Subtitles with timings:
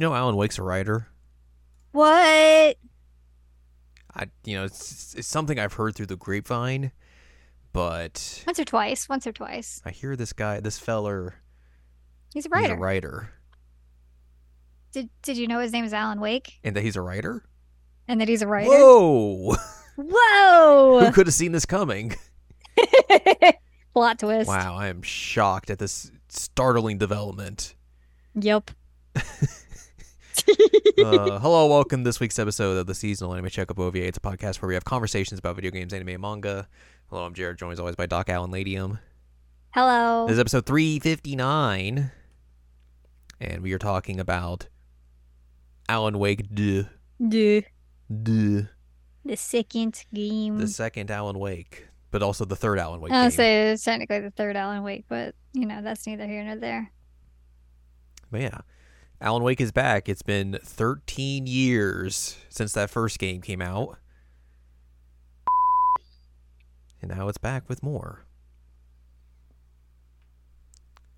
[0.00, 1.08] You know Alan Wake's a writer?
[1.92, 2.08] What?
[4.14, 6.92] I, you know, it's, it's something I've heard through the grapevine,
[7.74, 9.10] but Once or twice.
[9.10, 9.82] Once or twice.
[9.84, 11.34] I hear this guy, this feller,
[12.32, 12.68] He's a writer.
[12.68, 13.30] he's a writer,
[14.92, 17.44] Did Did you know his name is Alan Wake and that he's a writer.
[18.08, 18.70] and that he's a writer?
[18.70, 19.54] Whoa!
[19.96, 21.04] Whoa!
[21.04, 22.14] Who could have seen this coming?
[23.92, 24.48] Plot twist.
[24.48, 27.74] Wow, I am shocked at this startling development.
[28.34, 28.70] Yep.
[31.00, 34.06] Uh, hello, welcome to this week's episode of the seasonal anime checkup OVA.
[34.06, 36.68] It's a podcast where we have conversations about video games, anime, and manga.
[37.08, 38.98] Hello, I'm Jared, joined as always by Doc Allen Ladyem.
[39.70, 40.26] Hello.
[40.26, 42.10] This is episode 359,
[43.40, 44.68] and we are talking about
[45.88, 46.82] Alan Wake duh,
[47.18, 47.64] the
[48.22, 48.62] duh,
[49.24, 50.58] the second game.
[50.58, 53.30] the second Alan Wake, but also the third Alan Wake I'll game.
[53.30, 56.92] say it's technically the third Alan Wake, but you know that's neither here nor there.
[58.30, 58.58] But yeah,
[59.20, 60.08] Alan Wake is back.
[60.08, 63.98] It's been 13 years since that first game came out.
[67.02, 68.24] And now it's back with more.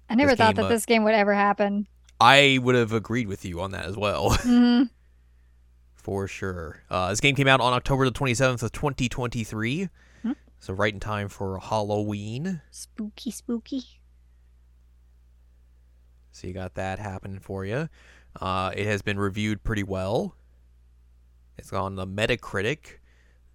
[0.08, 1.86] I never This thought that uh, this game would ever happen.
[2.20, 4.84] I would have agreed with you on that as well, hmm
[6.02, 6.82] for sure.
[6.90, 9.88] Uh, this game came out on October the 27th of 2023.
[10.22, 10.32] Hmm.
[10.58, 12.60] So right in time for Halloween.
[12.70, 13.82] Spooky, spooky.
[16.32, 17.88] So you got that happening for you.
[18.40, 20.34] Uh, it has been reviewed pretty well.
[21.58, 22.98] It's on the Metacritic.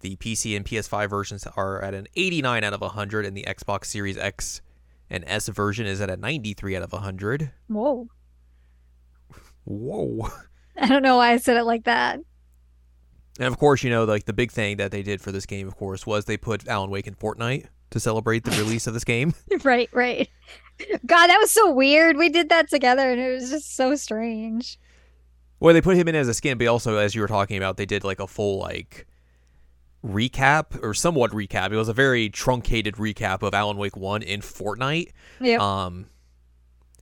[0.00, 3.86] The PC and PS5 versions are at an 89 out of 100, and the Xbox
[3.86, 4.62] Series X
[5.10, 7.50] and S version is at a 93 out of 100.
[7.66, 8.08] Whoa.
[9.64, 10.30] Whoa.
[10.76, 12.20] I don't know why I said it like that.
[13.38, 15.66] And of course, you know, like the big thing that they did for this game,
[15.66, 19.04] of course, was they put Alan Wake in Fortnite to celebrate the release of this
[19.04, 19.34] game.
[19.64, 20.28] right, right.
[21.06, 22.16] God, that was so weird.
[22.16, 24.78] We did that together and it was just so strange.
[25.60, 27.76] Well, they put him in as a skin, but also, as you were talking about,
[27.76, 29.06] they did like a full like
[30.04, 31.72] recap or somewhat recap.
[31.72, 35.10] It was a very truncated recap of Alan Wake One in Fortnite.
[35.40, 35.60] Yep.
[35.60, 36.06] Um,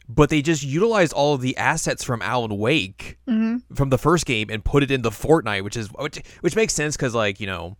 [0.09, 4.25] but they just utilized all of the assets from Alan Wake hmm from the first
[4.25, 7.47] game and put it into Fortnite, which is which, which makes sense because like you
[7.47, 7.77] know,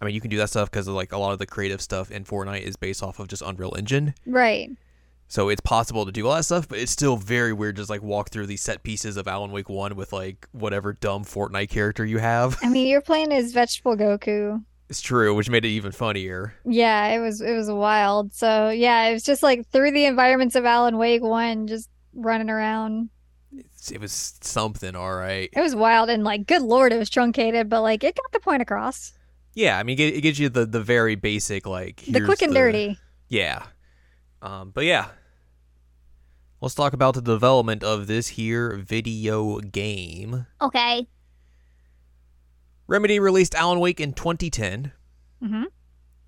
[0.00, 2.10] I mean, you can do that stuff because like a lot of the creative stuff
[2.10, 4.14] in Fortnite is based off of just Unreal Engine.
[4.26, 4.70] Right.
[5.28, 8.02] So it's possible to do all that stuff, but it's still very weird just like
[8.02, 12.04] walk through these set pieces of Alan Wake 1 with like whatever dumb Fortnite character
[12.04, 12.58] you have.
[12.62, 14.64] I mean, you're playing as Vegetable Goku.
[14.88, 16.54] It's true, which made it even funnier.
[16.64, 18.34] Yeah, it was it was wild.
[18.34, 22.50] So yeah, it was just like through the environments of Alan Wake one, just running
[22.50, 23.10] around.
[23.56, 25.48] It's, it was something, all right.
[25.52, 28.40] It was wild and like, good lord, it was truncated, but like it got the
[28.40, 29.12] point across.
[29.54, 32.54] Yeah, I mean, it, it gives you the, the very basic, like, the quick and
[32.54, 32.98] dirty.
[33.28, 33.64] Yeah.
[34.42, 35.08] Um, but yeah.
[36.60, 40.46] Let's talk about the development of this here video game.
[40.60, 41.06] Okay.
[42.86, 44.92] Remedy released Alan Wake in 2010.
[45.42, 45.62] Mm-hmm.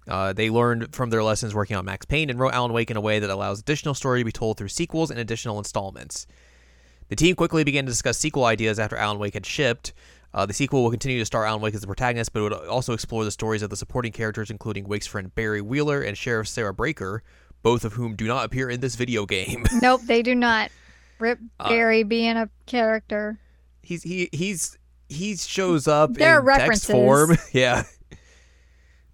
[0.09, 2.97] Uh, they learned from their lessons working on Max Payne and wrote Alan Wake in
[2.97, 6.27] a way that allows additional story to be told through sequels and additional installments.
[7.09, 9.93] The team quickly began to discuss sequel ideas after Alan Wake had shipped.
[10.34, 12.53] Uh, the sequel will continue to star Alan Wake as the protagonist, but it would
[12.66, 16.48] also explore the stories of the supporting characters, including Wake's friend Barry Wheeler and Sheriff
[16.48, 17.22] Sarah Breaker,
[17.62, 19.65] both of whom do not appear in this video game.
[19.82, 20.71] Nope, they do not.
[21.19, 23.38] Rip Uh, Barry being a character.
[23.82, 24.78] he's he he's
[25.09, 27.37] he shows up There in text form.
[27.53, 27.84] yeah.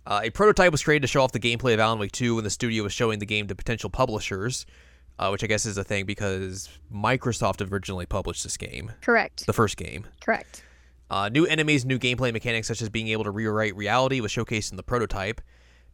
[0.07, 2.45] Uh, a prototype was created to show off the gameplay of Alan Wake 2 when
[2.45, 4.65] the studio was showing the game to potential publishers,
[5.19, 9.45] uh, which I guess is a thing because Microsoft originally published this game, Correct.
[9.47, 10.07] the first game.
[10.23, 10.63] Correct.
[11.11, 14.71] Uh, new enemies, new gameplay mechanics such as being able to rewrite reality was showcased
[14.71, 15.41] in the prototype.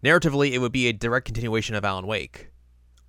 [0.03, 2.51] Narratively, it would be a direct continuation of Alan Wake.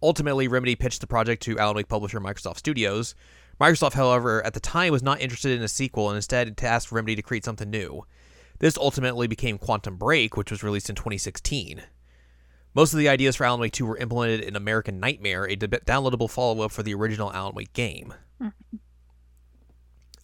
[0.04, 3.16] Ultimately, Remedy pitched the project to Alan Wake publisher Microsoft Studios.
[3.60, 7.16] Microsoft, however, at the time was not interested in a sequel and instead tasked Remedy
[7.16, 8.06] to create something new.
[8.60, 11.82] This ultimately became Quantum Break, which was released in 2016.
[12.74, 15.68] Most of the ideas for Alan Wake 2 were implemented in American Nightmare, a d-
[15.68, 18.14] downloadable follow up for the original Alan Wake game.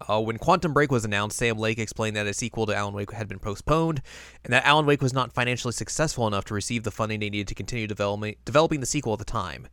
[0.07, 3.11] Uh, when Quantum Break was announced, Sam Lake explained that a sequel to Alan Wake
[3.11, 4.01] had been postponed,
[4.43, 7.47] and that Alan Wake was not financially successful enough to receive the funding they needed
[7.47, 9.67] to continue developing, developing the sequel at the time.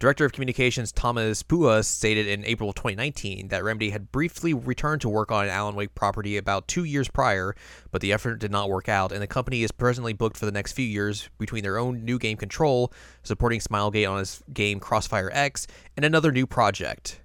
[0.00, 5.10] Director of Communications Thomas Puha stated in April 2019 that Remedy had briefly returned to
[5.10, 7.54] work on an Alan Wake property about two years prior,
[7.90, 10.52] but the effort did not work out, and the company is presently booked for the
[10.52, 12.90] next few years between their own new game Control,
[13.22, 15.66] supporting Smilegate on his game Crossfire X,
[15.98, 17.20] and another new project.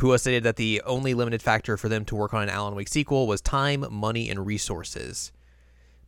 [0.00, 2.88] Puha stated that the only limited factor for them to work on an Alan Wake
[2.88, 5.30] sequel was time, money, and resources.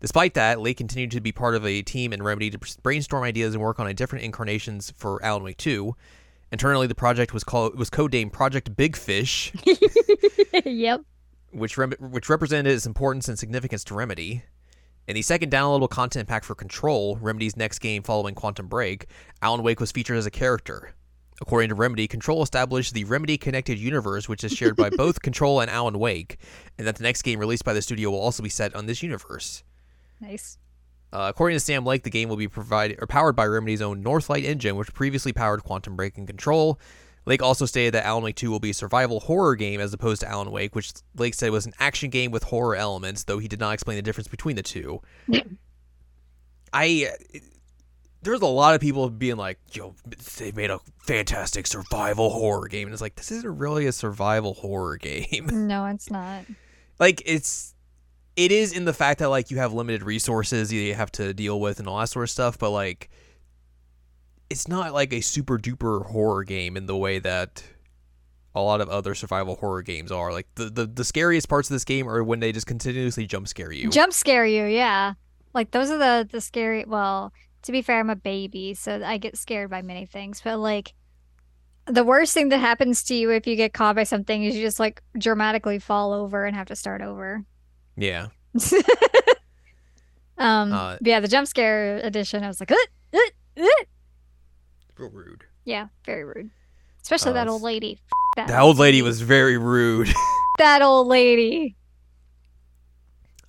[0.00, 3.54] Despite that, Lee continued to be part of a team in Remedy to brainstorm ideas
[3.54, 5.94] and work on a different incarnations for Alan Wake 2.
[6.50, 9.52] Internally, the project was called was codenamed Project Big Fish,
[10.64, 11.02] yep.
[11.50, 14.42] which rem- which represented its importance and significance to Remedy.
[15.06, 19.06] In the second downloadable content pack for Control, Remedy's next game following Quantum Break,
[19.40, 20.94] Alan Wake was featured as a character.
[21.42, 25.60] According to Remedy, Control established the Remedy Connected Universe, which is shared by both Control
[25.60, 26.38] and Alan Wake,
[26.78, 29.02] and that the next game released by the studio will also be set on this
[29.02, 29.64] universe.
[30.20, 30.56] Nice.
[31.12, 34.04] Uh, according to Sam Lake, the game will be provided or powered by Remedy's own
[34.04, 36.78] Northlight engine, which previously powered Quantum Break and Control.
[37.26, 40.20] Lake also stated that Alan Wake 2 will be a survival horror game as opposed
[40.20, 43.48] to Alan Wake, which Lake said was an action game with horror elements, though he
[43.48, 45.02] did not explain the difference between the two.
[46.72, 47.10] I
[48.22, 49.94] there's a lot of people being like, "Yo,
[50.38, 54.54] they made a fantastic survival horror game," and it's like this isn't really a survival
[54.54, 55.48] horror game.
[55.52, 56.44] No, it's not.
[56.98, 57.74] like it's
[58.36, 61.60] it is in the fact that like you have limited resources you have to deal
[61.60, 63.10] with and all that sort of stuff, but like
[64.50, 67.62] it's not like a super duper horror game in the way that
[68.54, 70.30] a lot of other survival horror games are.
[70.30, 73.48] Like the, the, the scariest parts of this game are when they just continuously jump
[73.48, 73.88] scare you.
[73.90, 75.14] Jump scare you, yeah.
[75.54, 76.84] Like those are the the scary.
[76.86, 80.40] Well, to be fair, I'm a baby, so I get scared by many things.
[80.42, 80.94] But like,
[81.86, 84.62] the worst thing that happens to you if you get caught by something is you
[84.62, 87.44] just like dramatically fall over and have to start over.
[87.96, 88.28] yeah.
[90.38, 92.76] um, Uh, yeah, the jump scare edition, I was like, uh,
[93.14, 93.18] uh,
[93.60, 93.66] uh.
[94.96, 95.44] Real rude.
[95.64, 96.50] yeah, very rude.
[97.02, 97.94] Especially Uh, that old lady.
[97.94, 100.08] F- that, That old lady was very rude.
[100.58, 101.76] that old lady.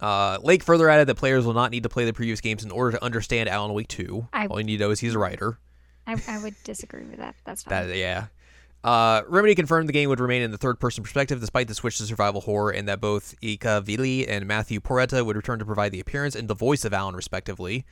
[0.04, 2.72] Uh, Lake further added that players will not need to play the previous games in
[2.72, 4.28] order to understand Alan Wake 2.
[4.34, 5.58] I- All you need to know is he's a writer.
[6.06, 7.36] I, I would disagree with that.
[7.46, 7.88] That's fine.
[7.88, 8.26] That yeah.
[8.84, 12.04] Uh, Remedy confirmed the game would remain in the third-person perspective despite the switch to
[12.04, 16.02] survival horror, and that both Ilkka Villi and Matthew Porretta would return to provide the
[16.02, 17.86] appearance and the voice of Alan, respectively.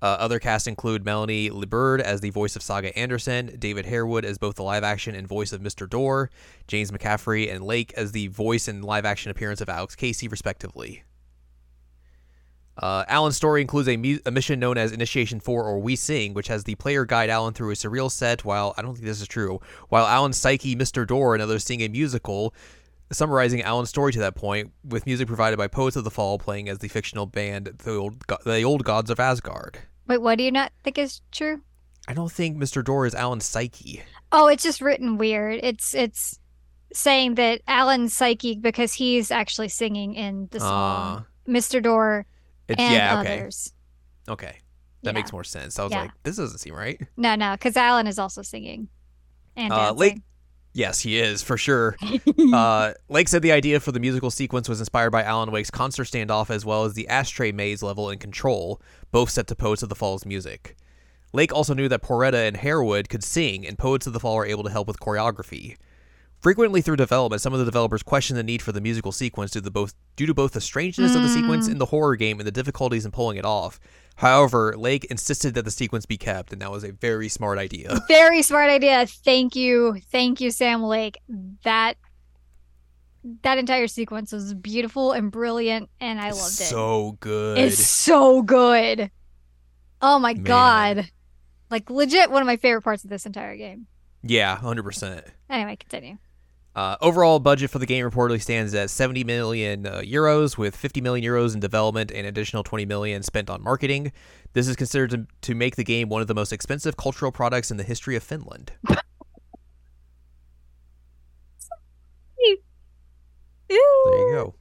[0.00, 4.38] Uh, other cast include Melanie Liberd as the voice of Saga Anderson, David Harewood as
[4.38, 5.88] both the live-action and voice of Mr.
[5.90, 6.30] Door,
[6.68, 11.02] James McCaffrey and Lake as the voice and live-action appearance of Alex Casey, respectively.
[12.76, 16.34] Uh, Alan's story includes a, mu- a mission known as Initiation 4 or We Sing,
[16.34, 19.20] which has the player guide Alan through a surreal set while, I don't think this
[19.20, 19.60] is true,
[19.90, 21.06] while Alan's psyche, Mr.
[21.06, 22.52] Door, and others sing a musical
[23.12, 26.68] summarizing Alan's story to that point, with music provided by Poets of the Fall playing
[26.68, 29.78] as the fictional band The Old, Go- the old Gods of Asgard.
[30.08, 31.60] Wait, what do you not think is true?
[32.08, 32.84] I don't think Mr.
[32.84, 34.02] Door is Alan's psyche.
[34.32, 35.60] Oh, it's just written weird.
[35.62, 36.38] It's it's
[36.92, 41.24] saying that Alan's psyche because he's actually singing in the song.
[41.48, 41.82] Uh, Mr.
[41.82, 42.26] Door
[42.68, 43.38] it's, and yeah, okay.
[43.40, 43.72] others.
[44.28, 44.56] Okay.
[45.02, 45.12] That Yeah.
[45.12, 45.78] makes more sense.
[45.78, 46.02] I was Yeah.
[46.02, 47.00] like, this doesn't seem right.
[47.16, 48.88] No, no, because Alan is also singing
[49.56, 49.98] and Uh, dancing.
[49.98, 50.22] Lake-
[50.76, 51.96] Yes, he is, for sure.
[52.52, 56.04] Uh, Lake said the idea for the musical sequence was inspired by Alan Wake's concert
[56.04, 58.80] standoff as well as the ashtray maze level in Control,
[59.12, 60.76] both set to Poets of the Fall's music.
[61.32, 64.46] Lake also knew that Porretta and Harewood could sing, and Poets of the Fall were
[64.46, 65.76] able to help with choreography.
[66.44, 69.62] Frequently through development, some of the developers questioned the need for the musical sequence due
[69.62, 71.72] to both due to both the strangeness of the sequence mm.
[71.72, 73.80] in the horror game and the difficulties in pulling it off.
[74.16, 77.98] However, Lake insisted that the sequence be kept, and that was a very smart idea.
[78.08, 79.06] Very smart idea.
[79.06, 79.98] Thank you.
[80.12, 81.16] Thank you, Sam Lake.
[81.62, 81.96] That
[83.42, 86.66] that entire sequence was beautiful and brilliant and I loved it.
[86.66, 87.56] So good.
[87.56, 89.10] It's so good.
[90.02, 90.42] Oh my Man.
[90.42, 91.10] god.
[91.70, 93.86] Like legit one of my favorite parts of this entire game.
[94.22, 95.24] yeah, hundred percent.
[95.48, 96.18] Anyway, continue.
[96.76, 101.00] Uh, overall budget for the game reportedly stands at 70 million uh, euros, with 50
[101.00, 104.10] million euros in development and additional 20 million spent on marketing.
[104.54, 107.70] This is considered to, to make the game one of the most expensive cultural products
[107.70, 108.72] in the history of Finland.
[114.04, 114.54] There you go.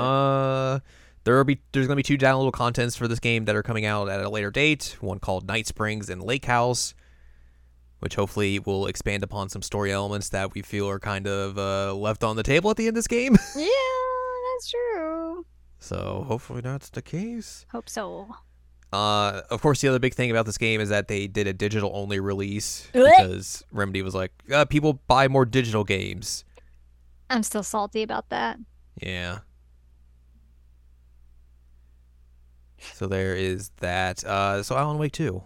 [0.00, 0.80] Uh,
[1.24, 3.62] there will be there's going to be two downloadable contents for this game that are
[3.62, 4.96] coming out at a later date.
[5.00, 6.94] One called Night Springs and Lake House,
[8.04, 11.94] which hopefully will expand upon some story elements that we feel are kind of uh,
[11.94, 13.32] left on the table at the end of this game.
[13.56, 13.66] yeah,
[14.52, 15.46] that's true.
[15.78, 17.64] so hopefully that's the case.
[17.72, 18.28] Hope so.
[18.92, 21.54] Uh, of course, the other big thing about this game is that they did a
[21.54, 26.44] digital only release because Remedy was like, uh, people buy more digital games.
[27.30, 28.58] I'm still salty about that.
[29.00, 29.38] Yeah.
[32.92, 34.22] So there is that.
[34.24, 35.42] Uh, so Alan Wake 2.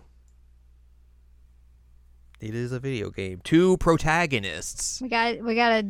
[2.40, 3.40] It is a video game.
[3.45, 5.00] Two protagonists.
[5.02, 5.88] We got we got a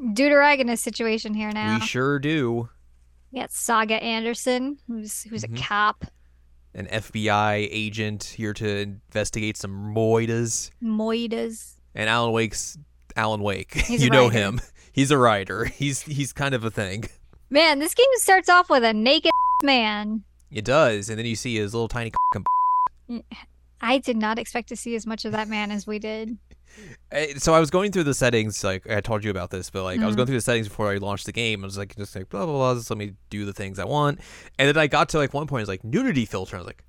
[0.00, 1.78] deuteragonist situation here now.
[1.78, 2.68] We sure do.
[3.32, 5.58] We got Saga Anderson, who's who's Mhm.
[5.58, 6.04] a cop.
[6.74, 10.70] An FBI agent here to investigate some moitas.
[10.82, 11.74] Moidas.
[11.94, 12.76] And Alan Wake's
[13.14, 13.74] Alan Wake.
[13.86, 14.60] He's you know him.
[14.92, 15.66] He's a writer.
[15.66, 17.04] He's he's kind of a thing.
[17.50, 19.30] Man, this game starts off with a naked
[19.62, 20.24] man.
[20.50, 22.10] It does, and then you see his little tiny.
[23.84, 26.38] I did not expect to see as much of that man as we did.
[27.12, 29.84] Eh, So I was going through the settings, like I told you about this, but
[29.84, 30.16] like I was Mhm.
[30.16, 31.62] going through the settings before I launched the game.
[31.62, 32.74] I was like, just like blah blah blah.
[32.74, 34.18] Just let me do the things I want,
[34.58, 36.56] and then I got to like one point, it's like nudity filter.
[36.56, 36.82] I was like,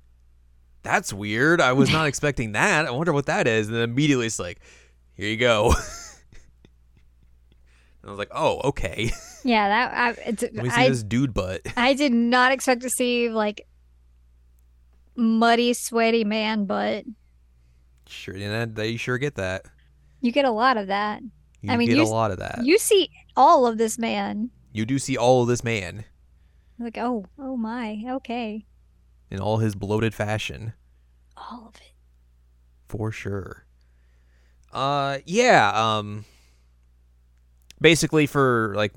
[0.82, 1.60] that's weird.
[1.60, 2.86] I was not expecting that.
[2.86, 3.68] I wonder what that is.
[3.68, 4.58] And then immediately it's like,
[5.14, 5.72] here you go.
[8.02, 9.10] and I was like, oh okay.
[9.44, 11.60] Yeah, that I, it's, Let me see I this dude butt.
[11.76, 13.64] I did not expect to see like
[15.16, 17.04] muddy, sweaty man butt.
[18.06, 19.64] Sure, yeah, they sure get that.
[20.20, 21.22] You get a lot of that.
[21.60, 22.60] You I mean, get you a lot of that.
[22.64, 24.50] You see all of this man.
[24.72, 26.04] you do see all of this man
[26.78, 28.66] Like, oh, oh my, okay,
[29.30, 30.74] in all his bloated fashion.
[31.36, 31.92] all of it.
[32.88, 33.64] for sure.
[34.72, 35.72] Uh, yeah.
[35.74, 36.24] Um,
[37.80, 38.94] basically, for like,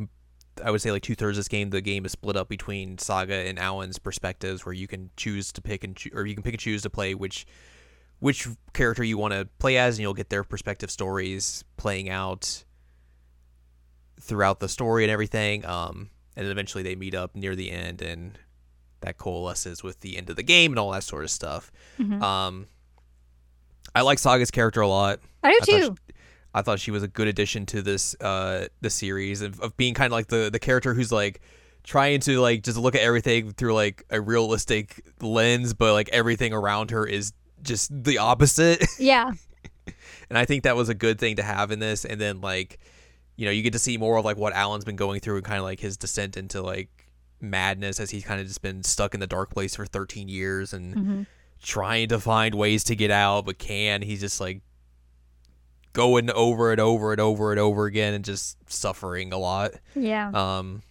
[0.63, 2.97] I would say like two thirds of this game, the game is split up between
[2.97, 6.43] Saga and Alan's perspectives, where you can choose to pick and choo- or you can
[6.43, 7.45] pick and choose to play which
[8.19, 12.63] which character you want to play as, and you'll get their perspective stories playing out
[14.19, 15.65] throughout the story and everything.
[15.65, 18.37] Um, and then eventually they meet up near the end, and
[19.01, 21.71] that coalesces with the end of the game and all that sort of stuff.
[21.97, 22.21] Mhm.
[22.21, 22.67] Um,
[23.95, 25.19] I like Saga's character a lot.
[25.43, 25.95] I do I too.
[26.53, 29.93] I thought she was a good addition to this uh the series of, of being
[29.93, 31.41] kind of like the the character who's like
[31.83, 36.51] trying to like just look at everything through like a realistic lens, but like everything
[36.53, 38.83] around her is just the opposite.
[38.99, 39.31] Yeah,
[40.29, 42.05] and I think that was a good thing to have in this.
[42.05, 42.79] And then like
[43.35, 45.45] you know you get to see more of like what Alan's been going through and
[45.45, 46.89] kind of like his descent into like
[47.41, 50.73] madness as he's kind of just been stuck in the dark place for 13 years
[50.73, 51.25] and Mhm.
[51.63, 54.61] trying to find ways to get out but can he's just like
[55.99, 59.71] going over and over and over and over again and just suffering a lot.
[59.95, 60.81] Yeah, um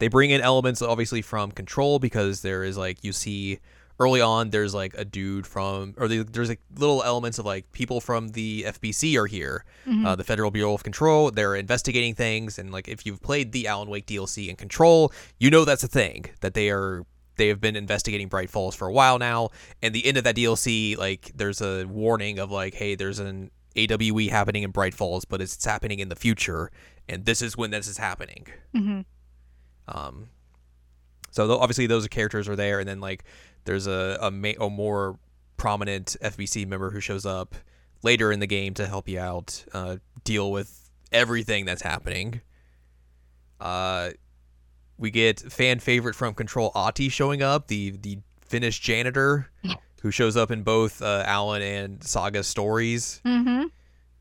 [0.00, 3.58] they bring in elements obviously from control because there is like you see
[4.00, 7.70] early on there's like a dude from or the, there's like little elements of like
[7.72, 9.64] people from the FBC are here.
[9.86, 10.04] Mhm.
[10.06, 13.66] uh, the Federal Bureau of Control they're investigating things and like if you've played the
[13.68, 17.06] Alan Wake DLC in Control you know that's a thing that they are
[17.36, 19.50] they have been investigating Bright Falls for a while now
[19.82, 23.50] and the end of that DLC like there's a warning of like hey there's an
[23.76, 26.70] AWE happening in Bright Falls but it's happening in the future
[27.08, 29.04] and this is when this is happening Mhm.
[29.88, 30.28] um,
[31.30, 33.24] so tho- obviously those characters are there, and then like
[33.64, 35.18] there's a a, ma- a more
[35.56, 37.56] prominent FBC member who shows up
[38.04, 42.40] later in the game to help you out, uh, deal with everything that's happening.
[43.60, 44.10] Uh,
[44.98, 49.50] we get fan favorite from Control Ahti showing up, the the Finnish janitor,
[50.02, 53.70] who shows up in both uh, Alan and Saga stories Mhm.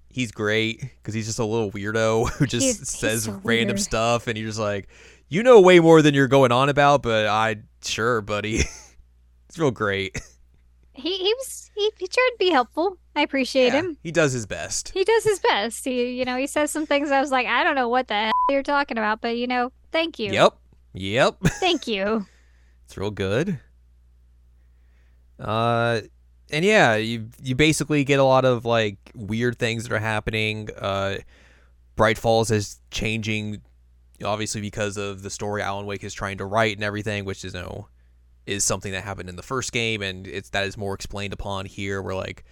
[0.09, 3.75] he's great because he's just a little weirdo who just He's- he's says so random
[3.75, 3.79] weird.
[3.81, 4.87] stuff, and you're just like,
[5.29, 8.59] you know way more than you're going on about, but I sure, buddy,
[9.49, 10.19] it's real great.
[10.95, 12.97] He he was he, he tried to be helpful.
[13.15, 13.97] I appreciate Yeah, him.
[14.03, 14.89] He does his best.
[14.93, 15.83] He does his best.
[15.85, 18.13] He you know he says some things I was like I don't know what the
[18.15, 20.55] hell you're talking about, but you know thank you, Yep,
[20.93, 22.25] yep, thank you.
[22.85, 23.59] it's real good.
[25.39, 26.01] Uh,
[26.51, 30.69] and yeah, you you basically get a lot of like weird things that are happening.
[30.77, 31.17] Uh,
[31.95, 33.61] Bright Falls is changing,
[34.23, 37.53] obviously because of the story Alan Wake is trying to write and everything, which is
[37.53, 37.87] you know
[38.45, 41.65] is something that happened in the first game, and it's that is more explained upon
[41.65, 42.01] here.
[42.01, 42.43] Where like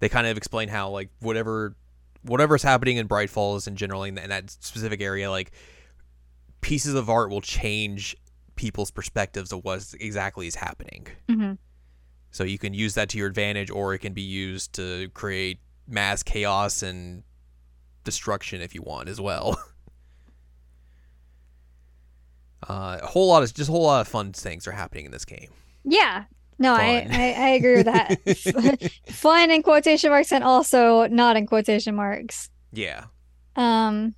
[0.00, 1.76] they kind of explain how like whatever
[2.22, 5.52] whatever's happening in Bright Falls in general in, in that specific area, like
[6.64, 8.16] pieces of art will change
[8.56, 11.06] people's perspectives of what exactly is happening.
[11.28, 11.52] hmm
[12.30, 15.58] So you can use that to your advantage, or it can be used to create
[15.86, 17.22] mass chaos and
[18.04, 19.58] destruction if you want as well.
[22.66, 25.10] Uh, a whole lot of just a whole lot of fun things are happening in
[25.12, 25.50] this game.
[25.84, 26.24] Yeah.
[26.58, 28.90] No, I, I I agree with that.
[29.12, 32.48] Fun in quotation marks and also not in quotation marks.
[32.72, 33.04] Yeah,
[33.54, 34.14] Um,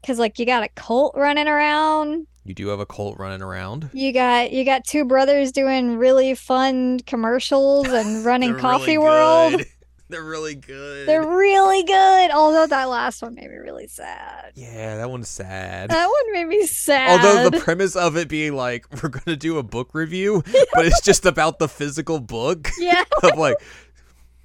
[0.00, 2.26] because like you got a cult running around.
[2.44, 3.90] you do have a cult running around.
[3.92, 9.62] You got you got two brothers doing really fun commercials and running Coffee really World.
[10.08, 11.06] They're really good.
[11.06, 12.32] They're really good.
[12.32, 14.50] Although that last one made me really sad.
[14.56, 15.88] yeah, that one's sad.
[15.90, 17.24] That one made me sad.
[17.24, 20.42] Although the premise of it being like we're gonna do a book review,
[20.74, 22.68] but it's just about the physical book.
[22.80, 23.54] yeah, of like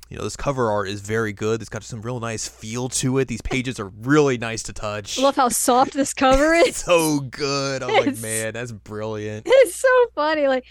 [0.10, 3.18] you know this cover art is very good it's got some real nice feel to
[3.18, 6.78] it these pages are really nice to touch I love how soft this cover is.
[6.78, 10.48] so good i'm like man that's brilliant It's so funny.
[10.48, 10.66] Like,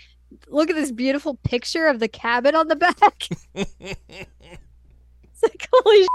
[0.48, 3.28] look at this beautiful picture of the cabin on the back.
[3.56, 6.04] It's like holy.
[6.04, 6.06] Sh-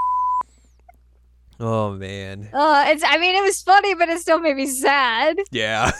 [1.59, 3.03] oh man uh, it's.
[3.05, 5.37] I mean, it was funny, but it still made me sad.
[5.51, 5.91] yeah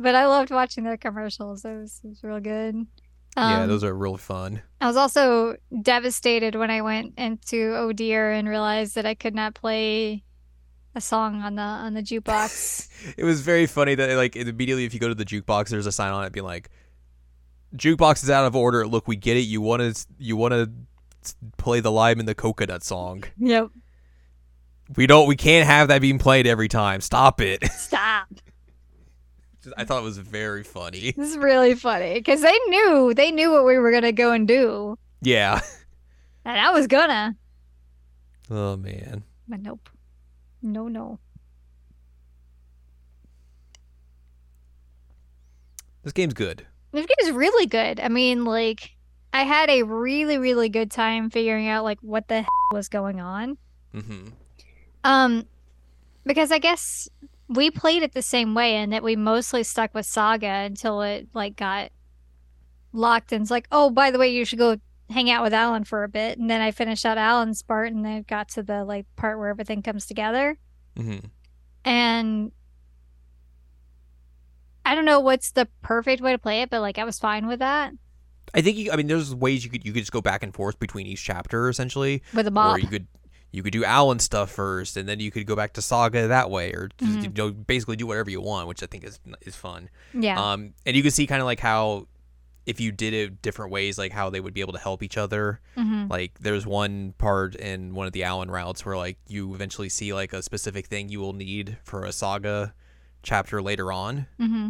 [0.00, 1.64] but I loved watching their commercials.
[1.64, 2.86] It was, it was real good.
[3.36, 4.62] Yeah, Um, those are real fun.
[4.80, 9.34] I was also devastated when I went into Oh Deer and realized that I could
[9.34, 10.22] not play
[10.94, 12.88] a song on the on the jukebox.
[13.18, 15.92] It was very funny that like immediately if you go to the jukebox, there's a
[15.92, 16.70] sign on it being like,
[17.76, 18.86] "Jukebox is out of order.
[18.86, 19.40] Look, we get it.
[19.40, 20.70] You want to you want to
[21.56, 23.24] play the lime and the coconut song.
[23.36, 23.68] yep.
[24.96, 25.26] We don't.
[25.26, 27.00] We can't have that being played every time.
[27.00, 28.28] Stop it." Stop.
[29.76, 31.12] I thought it was very funny.
[31.16, 34.46] This is really funny because they knew they knew what we were gonna go and
[34.48, 35.60] do, Yeah.
[36.44, 37.36] and I was gonna,
[38.50, 39.24] Oh man.
[39.48, 39.88] but nope,
[40.62, 41.18] no, no.
[46.02, 46.66] This game's good.
[46.92, 47.98] This game is really good.
[47.98, 48.90] I mean, like,
[49.32, 53.20] I had a really, really good time figuring out like what the hell was going
[53.20, 53.56] on.
[53.94, 54.28] Mm-hmm.
[55.02, 55.46] Um,
[56.24, 57.08] because I guess
[57.48, 61.28] we played it the same way, and that we mostly stuck with Saga until it
[61.34, 61.90] like got
[62.92, 63.32] locked.
[63.32, 64.76] And it's like, oh, by the way, you should go
[65.10, 66.38] hang out with Alan for a bit.
[66.38, 69.48] And then I finished out Alan's part, and then got to the like part where
[69.48, 70.58] everything comes together.
[70.96, 71.26] Mm-hmm.
[71.84, 72.52] And
[74.86, 77.46] I don't know what's the perfect way to play it, but like I was fine
[77.46, 77.92] with that
[78.54, 78.92] I think you.
[78.92, 81.24] I mean, there's ways you could you could just go back and forth between each
[81.24, 83.06] chapter essentially, with a or you could
[83.54, 86.50] you could do Alan stuff first, and then you could go back to Saga that
[86.50, 87.22] way, or just, Mhm.
[87.22, 89.88] you know basically do whatever you want, which I think is is fun.
[90.12, 90.40] Yeah.
[90.52, 92.08] Um, and you can see kind of like how
[92.66, 95.18] if you did it different ways, like how they would be able to help each
[95.18, 95.60] other.
[95.76, 99.90] hmm Like there's one part in one of the Alan routes where like you eventually
[99.90, 102.72] see like a specific thing you will need for a Saga
[103.22, 104.26] chapter later on.
[104.38, 104.68] hmm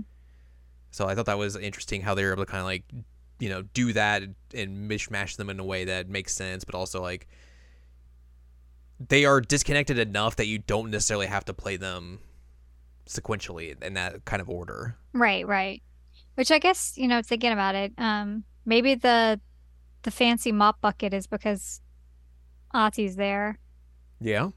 [0.90, 2.84] So I thought that was interesting how they were able to kind of like,
[3.38, 4.22] you know, do that
[4.54, 7.26] and mishmash them in a way that makes sense, but also like
[9.00, 12.20] they are disconnected enough that you don't necessarily have to play them
[13.06, 14.96] sequentially in that kind of order.
[15.12, 15.82] Right, right.
[16.36, 19.40] Which I guess, you know, thinking about it, um, maybe the
[20.02, 21.80] the fancy mop bucket is because
[22.74, 23.58] Ahti's there
[24.20, 24.50] Yeah.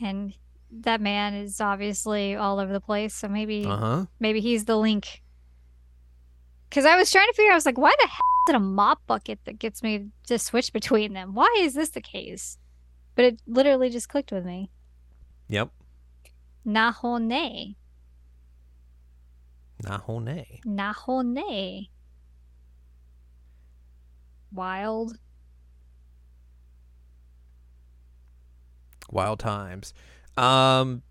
[0.00, 0.32] and
[0.70, 4.06] that man is obviously all over the place, so maybe Uh huh.
[4.20, 5.22] maybe he's the link.
[6.70, 8.56] Cause I was trying to figure out, I was like, why the hell is it
[8.56, 11.34] a mop bucket that gets me to switch between them?
[11.34, 12.58] Why is this the case?
[13.16, 14.70] But it literally just clicked with me.
[15.48, 15.70] Yep.
[16.64, 17.74] Nahone.
[19.82, 20.60] Nahone.
[20.64, 21.88] Nahone.
[24.52, 25.18] Wild.
[29.10, 29.94] Wild times.
[30.36, 31.02] Um,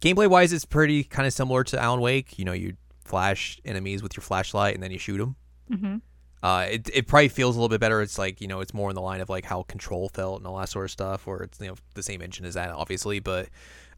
[0.00, 2.38] gameplay wise, it's pretty kind of similar to Alan Wake.
[2.38, 5.36] You know, you flash enemies with your flashlight and then you shoot them.
[5.68, 5.96] hmm
[6.42, 8.00] Uh, it, it probably feels a little bit better.
[8.00, 10.46] It's like you know, it's more in the line of like how Control felt and
[10.46, 13.18] all that sort of stuff, where it's you know the same engine as that, obviously.
[13.20, 13.48] But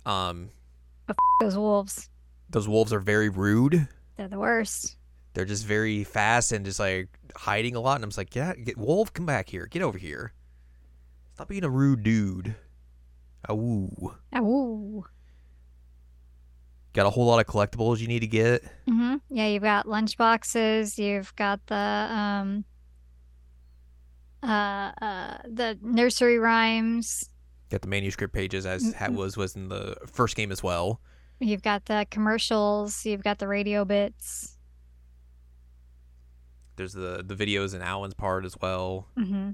[0.07, 0.51] um,
[1.41, 2.09] Those wolves.
[2.49, 3.89] those wolves are very rude.
[4.17, 4.97] They're the worst.
[5.35, 7.97] They're just very fast and just like hiding a lot.
[7.97, 10.33] And I'm just like, yeah, get wolf, come back here, get over here.
[11.35, 12.55] Stop being a rude dude.
[13.51, 15.05] Ooh, Ooh.
[16.93, 18.63] Got a whole lot of collectibles you need to get.
[18.89, 20.99] hmm Yeah, you've got lunch boxes.
[20.99, 22.65] You've got the um,
[24.43, 27.29] uh, uh, the nursery rhymes.
[27.71, 29.15] Got the manuscript pages as Mm-mm.
[29.15, 31.01] was was in the first game as well.
[31.39, 33.07] You've got the commercials.
[33.07, 34.57] You've got the radio bits.
[36.77, 39.09] There's the the videos in Alan's part as well.
[39.17, 39.51] hmm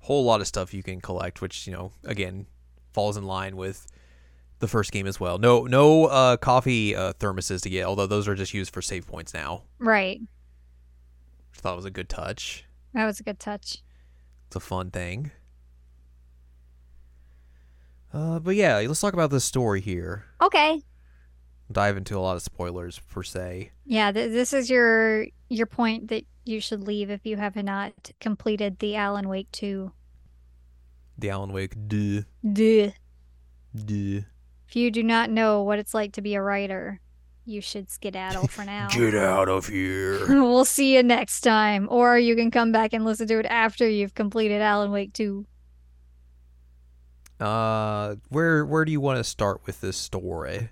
[0.00, 2.46] whole lot of stuff you can collect, which you know again
[2.92, 3.86] falls in line with
[4.60, 5.38] the first game as well.
[5.38, 9.06] No no uh, coffee uh, thermoses to get, although those are just used for save
[9.06, 9.62] points now.
[9.78, 10.20] Right.
[11.50, 12.64] Which I thought was a good touch.
[12.92, 13.82] That was a good touch.
[14.46, 15.30] It's a fun thing.
[18.12, 20.24] Uh, but yeah, let's talk about this story here.
[20.40, 20.80] Okay.
[21.72, 23.72] Dive into a lot of spoilers per se.
[23.84, 28.12] Yeah, th this is your your point that you should leave if you have not
[28.20, 29.90] completed the Alan Wake 2.
[31.18, 32.90] The Alan Wake, duh, Duh.
[33.74, 34.20] duh.
[34.74, 37.00] If you do not know what it's like to be a writer,
[37.44, 38.88] you should skedaddle for now.
[38.92, 40.26] Get out of here.
[40.28, 41.86] we'll see you next time.
[41.92, 45.46] Or you can come back and listen to it after you've completed Alan Wake 2.
[47.38, 50.70] uh, where where do you want to start with this story?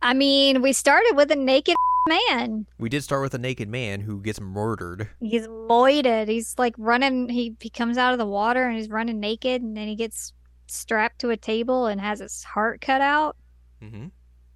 [0.00, 1.74] I mean, we started with a naked
[2.08, 2.66] man.
[2.78, 5.08] We did start with a naked man who gets murdered.
[5.18, 6.28] He's moited.
[6.28, 7.30] He's like running.
[7.30, 10.32] He, he comes out of the water and he's running naked, and then he gets
[10.70, 13.36] strapped to a table and has his heart cut out.
[13.82, 14.06] Mm-hmm.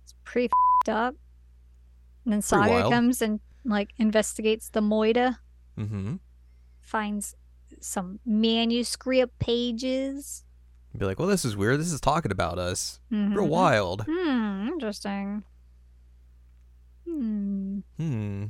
[0.03, 0.51] It's pretty
[0.85, 1.15] fed up.
[2.25, 2.93] And then Pretty Saga wild.
[2.93, 5.37] comes and like investigates the moida,
[5.79, 6.17] Mm-hmm.
[6.81, 7.35] finds
[7.81, 10.45] some manuscript pages.
[10.97, 11.79] Be like, well, this is weird.
[11.81, 12.99] This is talking about us.
[13.11, 13.49] Real Mhm.
[13.49, 14.05] wild.
[14.09, 15.45] Hmm, interesting.
[17.07, 17.79] Hmm.
[17.97, 18.45] Hmm.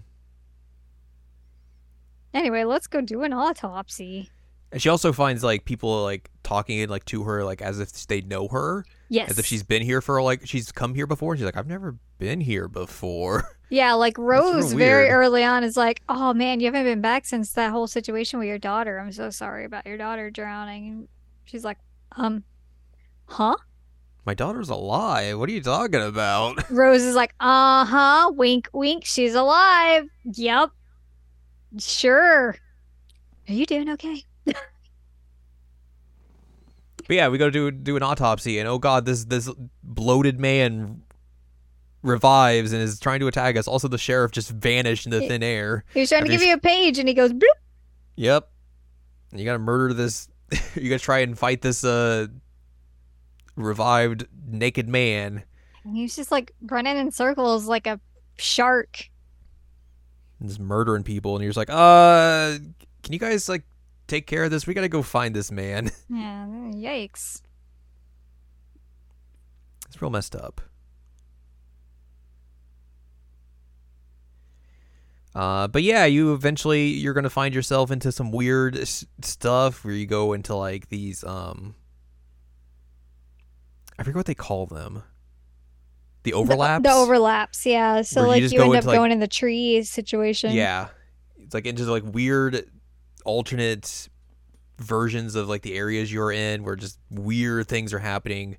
[2.32, 4.30] Anyway, let's go do an autopsy.
[4.72, 8.20] And she also finds like people like talking like to her like as if they
[8.22, 9.30] know her, Yes.
[9.30, 11.36] as if she's been here for like she's come here before.
[11.36, 13.44] She's like, I've never been here before.
[13.72, 17.52] Yeah, like Rose very early on is like, "Oh man, you haven't been back since
[17.52, 18.98] that whole situation with your daughter.
[18.98, 21.08] I'm so sorry about your daughter drowning." And
[21.44, 21.78] she's like,
[22.16, 22.42] "Um,
[23.26, 23.54] huh?"
[24.26, 25.38] My daughter's alive.
[25.38, 26.68] What are you talking about?
[26.72, 30.70] Rose is like, "Uh-huh, wink wink, she's alive." Yep.
[31.78, 32.56] Sure.
[33.48, 34.24] Are you doing okay?
[37.10, 39.50] But yeah, we go to do do an autopsy, and oh god, this this
[39.82, 41.02] bloated man
[42.04, 43.66] revives and is trying to attack us.
[43.66, 45.82] Also, the sheriff just vanished into thin air.
[45.92, 47.48] He was trying to give you a page and he goes, bloop.
[48.14, 48.48] Yep.
[49.32, 50.28] You gotta murder this.
[50.76, 52.28] you gotta try and fight this uh
[53.56, 55.42] revived naked man.
[55.82, 57.98] And he's just like running in circles like a
[58.38, 59.10] shark.
[60.38, 62.56] and just murdering people, and you're just like, uh,
[63.02, 63.64] can you guys like
[64.10, 64.66] take care of this?
[64.66, 65.90] We gotta go find this man.
[66.10, 67.40] Yeah, yikes.
[69.86, 70.60] it's real messed up.
[75.34, 79.94] Uh, but yeah, you eventually you're gonna find yourself into some weird s- stuff where
[79.94, 81.76] you go into like these um,
[83.98, 85.04] I forget what they call them.
[86.24, 86.82] The The- overlaps.
[86.82, 88.02] The, overlaps, yeah.
[88.02, 90.50] So Where like just you, end up like- going in the tree situation.
[90.52, 90.88] Yeah,
[91.38, 92.68] it's like into like weird
[93.22, 94.08] alternate
[94.78, 98.56] versions of like the areas you're in, where just weird things are happening.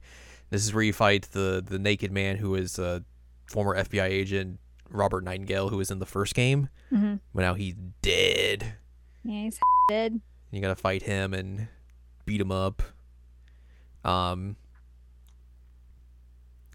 [0.50, 3.04] This is where you fight the the naked man who is a
[3.48, 7.76] former FBI agent Robert Nightingale, who was in the first game, hmm but now he's
[8.02, 8.76] dead.
[9.24, 10.20] Yeah, he's dead.
[10.52, 11.68] You gotta fight him and
[12.26, 12.84] beat him up.
[14.04, 14.56] Um,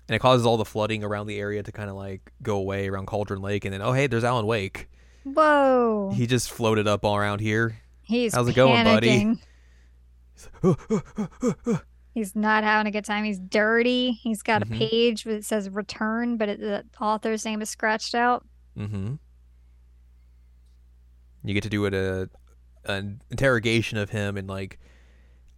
[0.09, 2.89] and it causes all the flooding around the area to kind of like go away
[2.89, 4.89] around Cauldron Lake, and then oh hey, there's Alan Wake.
[5.27, 6.13] Whoa.
[6.15, 7.79] He just floated up all around here.
[8.03, 9.39] he's how's it going, buddy?
[12.15, 13.25] He's not having a good time.
[13.25, 14.13] He's dirty.
[14.13, 14.75] He's got Mhm.
[14.75, 18.47] a page that says return, but it, the author's name is scratched out.
[18.79, 19.17] Mm-hmm.
[21.45, 22.31] You get to do it a
[22.85, 24.79] an interrogation of him and like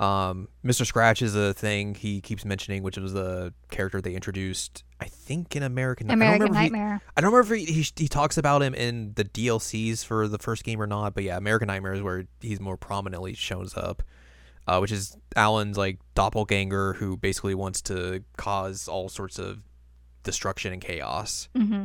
[0.01, 0.87] um Mr.
[0.87, 5.55] Scratch is a thing he keeps mentioning, which was the character they introduced, I think
[5.55, 7.01] in American I American remember if he- Nightmare.
[7.17, 10.39] I don't remember if he, he he talks about him in the DLCs for the
[10.39, 14.03] first game or not, but yeah, American Nightmare is where he's more prominently shows up,
[14.67, 19.59] uh, which is Alan's like doppelganger who basically wants to cause all sorts of
[20.25, 21.49] destruction and chaos.
[21.55, 21.85] hmm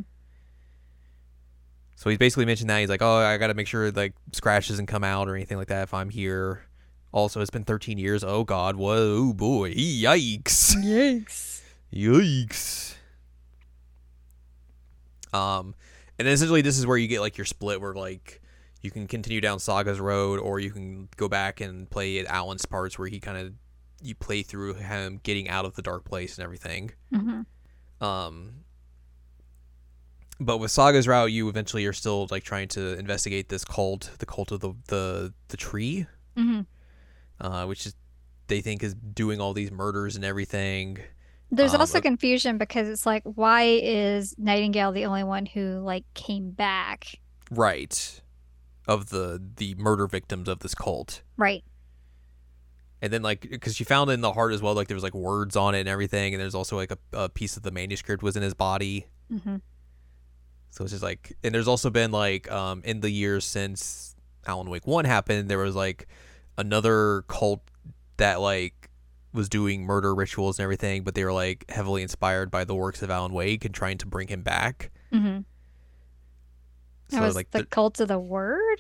[1.96, 4.68] So he's basically mentioned that he's like, oh, I got to make sure like Scratch
[4.70, 6.64] doesn't come out or anything like that if I'm here.
[7.12, 8.24] Also, it's been 13 years.
[8.24, 10.74] Oh God, whoa, boy, yikes.
[10.76, 11.62] Yikes.
[11.94, 12.96] Yikes.
[15.34, 15.76] Um,
[16.20, 18.42] and essentially, this is where you get like your split, where like
[18.82, 22.66] you can continue down Saga's road, or you can go back and play at Alan's
[22.66, 23.54] parts, where he kind of
[24.02, 26.92] you play through him getting out of the dark place and everything.
[27.14, 27.42] hmm
[28.02, 28.52] Um,
[30.40, 34.26] but with Saga's route, you eventually are still like trying to investigate this cult, the
[34.26, 36.62] cult of the the the tree, hmm
[37.40, 37.96] uh, which is
[38.48, 40.98] they think is doing all these murders and everything.
[41.56, 45.80] There's Um, also but- confusion because it's like, why is Nightingale the only one who
[45.80, 47.20] like came back?
[47.52, 48.22] Right.
[48.88, 51.22] Of the the murder victims of this cult.
[51.38, 51.64] Right.
[53.02, 55.04] And then like because she found it in the heart as well, like there was
[55.04, 57.72] like words on it and everything, and there's also like a, a piece of the
[57.72, 59.08] manuscript was in his body.
[59.30, 59.58] hmm
[60.72, 64.16] So it's just like, and there's also been like um in the years since
[64.48, 66.08] Alan Wake One happened, there was like
[66.58, 67.62] another cult
[68.18, 68.83] that like
[69.34, 73.02] was doing murder rituals and everything, but they were like heavily inspired by the works
[73.02, 74.92] of Alan Wake and trying to bring him back.
[75.12, 75.40] hmm
[77.10, 78.80] So That was like the the- cult of the word.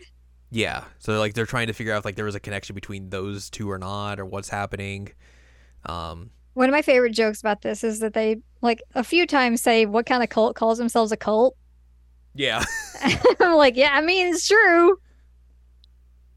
[0.52, 0.84] Yeah.
[1.00, 3.50] So like they're trying to figure out if like there was a connection between those
[3.50, 5.12] two or not or what's happening.
[5.86, 9.62] Um One of my favorite jokes about this is that they like a few times
[9.62, 11.56] say what kind of cult calls themselves a cult.
[12.36, 12.64] yeah.
[13.40, 15.00] I'm like, yeah, I mean it's true.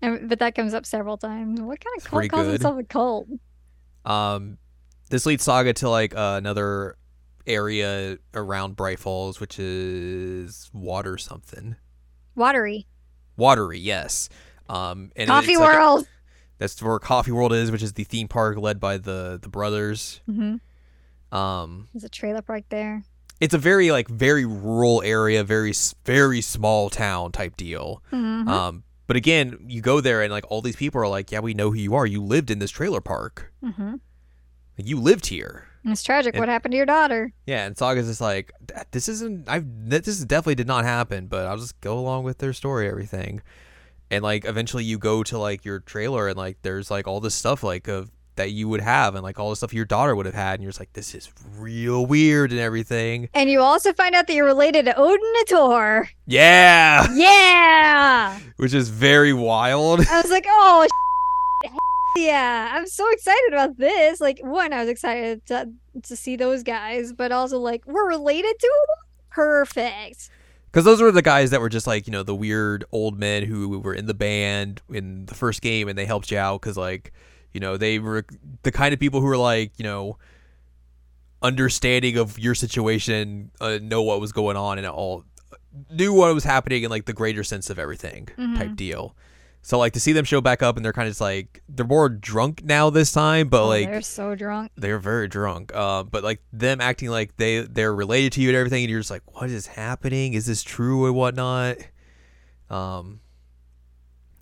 [0.03, 1.61] And, but that comes up several times.
[1.61, 2.55] What kind of It's cult calls good.
[2.57, 3.29] itself a cult?
[4.07, 4.59] Um
[5.11, 6.97] this leads Saga to like uh, another
[7.47, 11.77] area around Bright Falls which is water something.
[12.35, 12.87] Watery.
[13.37, 14.29] Watery, yes.
[14.69, 16.09] Um and Coffee it's like a- World.
[16.59, 20.21] that's where Coffee World is, which is the theme park led by the the brothers.
[20.29, 21.37] Mm-hmm.
[21.37, 23.03] Um There's a trailer park there.
[23.41, 25.73] it's a very like very rural area, very
[26.05, 28.03] very small town type deal.
[28.13, 28.49] Mm-hmm.
[28.49, 31.55] Um, but again, you go there and like all these people are like, "Yeah, we
[31.55, 32.07] know who you are.
[32.07, 33.53] You lived in this trailer park.
[33.63, 33.95] hmm
[34.79, 36.35] Like, you lived here." And it's tragic.
[36.35, 37.33] And- what happened to your daughter?
[37.47, 38.53] Yeah, and Saga's just like,
[38.91, 39.49] "This isn't.
[39.49, 43.43] I this definitely did not happen, but I'll just go along with their story, everything."
[44.09, 47.35] and like eventually you go to like your trailer and like there's like all this
[47.35, 50.27] stuff like of that you would have and like all the stuff your daughter would
[50.27, 53.93] have had and you're just like this is real weird and everything And you also
[53.93, 56.09] find out that you're related to Odin and Tor.
[56.27, 58.39] yeah Yeah.
[58.57, 60.87] which is very wild I was like, oh,
[62.17, 62.71] yeah.
[62.73, 64.21] I'm so excited about this.
[64.21, 65.69] Like, one, I was excited to,
[66.03, 68.97] to see those guys, but also like we're related to them.
[69.31, 70.31] Perfect.
[70.73, 73.43] because those were the guys that were just like you know the weird old men
[73.43, 76.79] who were in the band in the first game and they helped you out because
[76.79, 77.13] like
[77.57, 78.25] you know they were
[78.63, 80.19] the kind of people who were like you know
[81.43, 85.25] understanding of your situation uh, know what was going on and all
[85.91, 88.77] knew what was happening in like the greater sense of everything type Mhm.
[88.77, 89.15] deal
[89.63, 91.87] so like to see them show back up and they're kind of just like they're
[91.87, 94.71] more drunk now this time but Oh, like they're so drunk.
[94.77, 95.73] they're very drunk.
[95.75, 99.01] Uh, but like them acting like they they're related to you and everything, and you're
[99.01, 100.35] just like, what is happening?
[100.35, 101.79] Is this true or whatnot?
[102.71, 103.21] Um,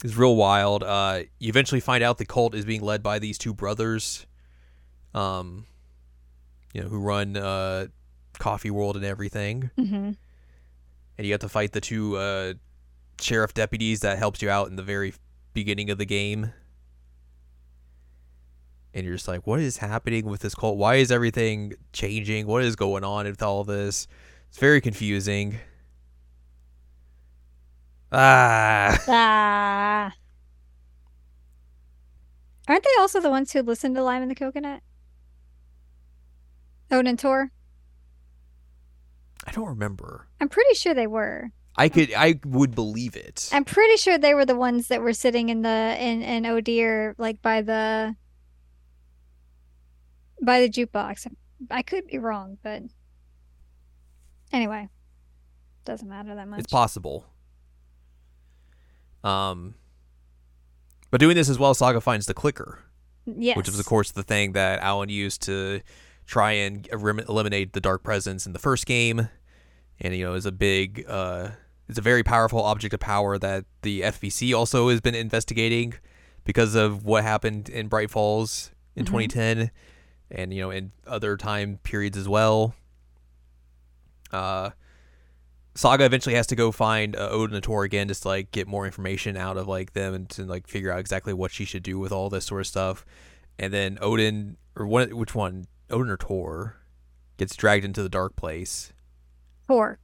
[0.05, 0.85] it's real wild.
[0.85, 4.27] Uh, you eventually find out the cult is being led by these two brothers,
[5.15, 5.65] um,
[6.75, 7.87] you know, who run uh,
[8.39, 10.13] Coffee World and everything, hmm
[11.17, 12.55] and you have to fight the two uh,
[13.21, 15.15] sheriff deputies that helped you out in the very
[15.53, 16.53] beginning of the game.
[18.93, 20.77] And you're just like, what is happening with this cult?
[20.77, 22.49] Why is everything changing?
[22.49, 24.09] What is going on with all this?
[24.49, 25.59] It's very confusing.
[28.17, 30.13] Ah, Ah.
[32.69, 34.81] Aren't they also the ones who listened to Lime and the Coconut?
[36.91, 37.51] Odin Tor?
[39.47, 40.29] I don't remember.
[40.41, 41.51] I'm pretty sure they were.
[41.77, 43.51] I could, I would believe it.
[43.53, 47.15] I'm pretty sure they were the ones that were sitting in the in in Odir
[47.19, 48.15] like by the
[50.41, 51.27] by the jukebox.
[51.71, 52.83] I could be wrong, but
[54.53, 54.89] anyway,
[55.85, 56.61] doesn't matter that much.
[56.61, 57.27] It's possible.
[59.25, 59.75] Um,
[61.11, 62.79] but doing this as well, Saga finds the clicker.
[63.27, 63.57] yes.
[63.57, 65.81] which was of course the thing that Alan used to
[66.27, 69.29] try and eliminate the dark presence in the first game,
[70.01, 71.49] and you know is a big, uh,
[71.89, 75.95] it's a very powerful object of power that the FBC also has been investigating
[76.45, 79.09] because of what happened in Bright Falls in Mhm.
[79.09, 79.71] 2010,
[80.31, 82.75] and you know in other time periods as well.
[84.33, 84.71] Uh,
[85.75, 88.69] Saga eventually has to go find uh, Odin and Tor again just to like get
[88.69, 91.83] more information out of like them and to like figure out exactly what she should
[91.83, 93.05] do with all this sort of stuff.
[93.59, 96.77] And then Odin or one which one Odin or Tor
[97.39, 98.93] gets dragged into the dark place.
[99.69, 99.99] Tor.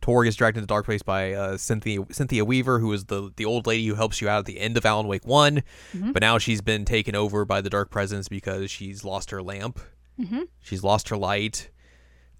[0.00, 3.30] Tor gets dragged into the dark place by uh, Cynthia Cynthia Weaver, who is the
[3.36, 5.62] the old lady who helps you out at the end of Alan Wake One,
[5.94, 6.12] Mhm.
[6.12, 9.78] but now she's been taken over by the dark presence because she's lost her lamp.
[10.16, 11.70] hmm She's lost her light.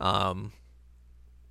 [0.01, 0.53] Um,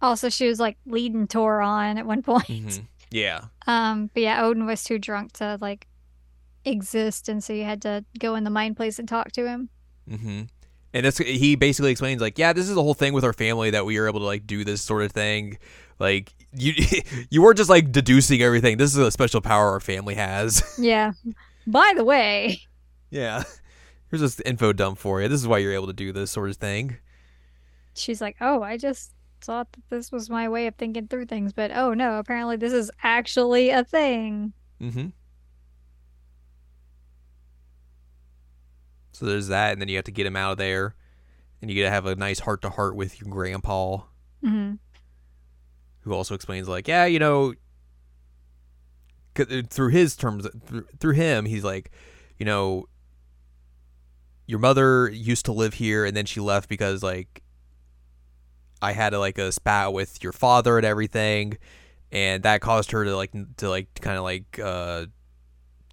[0.02, 2.48] Also, she was like leading Tor on at one point.
[2.48, 2.88] mhm.
[3.12, 5.88] yeah, Um, but yeah, Odin was too drunk to like
[6.66, 9.70] exist, and so you had to go in the mind place and talk to him.
[10.10, 10.44] hmm
[10.94, 13.70] And that's he basically explains like, yeah, this is the whole thing with our family
[13.72, 15.58] that we are able to like do this sort of thing.
[16.00, 16.74] Like you,
[17.30, 18.78] you weren't just like deducing everything.
[18.78, 20.64] This is a special power our family has.
[20.80, 21.14] Yeah.
[21.68, 22.62] By the way,
[23.12, 23.44] yeah,
[24.10, 25.28] here's this info dump for you.
[25.28, 26.98] This is why you're able to do this sort of thing.
[27.94, 29.12] she's like, "Oh, I just
[29.46, 32.74] thought that this was my way of thinking through things, but oh no, apparently this
[32.74, 35.08] is actually a thing." Mm-hmm.
[39.14, 40.96] So there's that, and then you have to get him out of there,
[41.62, 44.00] and you get to have a nice heart to heart with your grandpa.
[44.44, 44.74] hmm
[46.02, 47.54] who also explains like, yeah, you know,
[49.40, 51.92] uh, through his terms, through, through him, he's like,
[52.38, 52.88] you know,
[54.48, 57.44] your mother used to live here, and then she left because like
[58.82, 61.58] I had a, like a spat with your father and everything,
[62.12, 65.06] and that caused her to like to like kind of like uh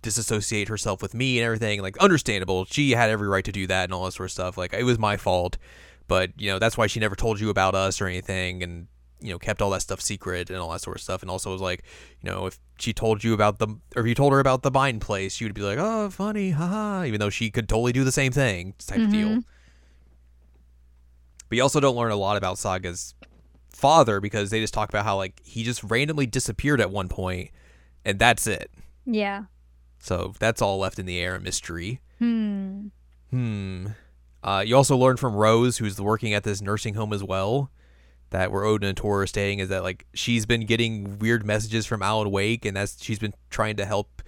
[0.02, 1.82] disassociate herself with me and everything.
[1.82, 4.56] Like understandable, she had every right to do that and all that sort of stuff.
[4.56, 5.58] Like it was my fault,
[6.06, 8.86] but you know that's why she never told you about us or anything, and
[9.20, 11.50] you know kept all that stuff secret and all that sort of stuff and also
[11.50, 11.82] was like
[12.22, 14.70] you know if she told you about the or if you told her about the
[14.70, 18.12] mine place would be like oh funny haha even though she could totally do the
[18.12, 19.42] same thing type of deal.
[21.48, 23.14] But you also don't learn a lot about saga's
[23.70, 27.50] father because they just talk about how like he just randomly disappeared at one point
[28.04, 28.70] and that's it
[29.06, 29.44] Yeah.
[29.98, 32.88] so that's all left in the air a mystery Hmm.
[33.30, 33.86] Hmm.
[34.42, 37.70] Uh, you also learn from Rose, who's working at this nursing home as well,
[38.30, 41.86] that where Odin and Tor are staying, is that like she's been getting weird messages
[41.86, 44.22] from Alan Wake, and that's she's been trying to help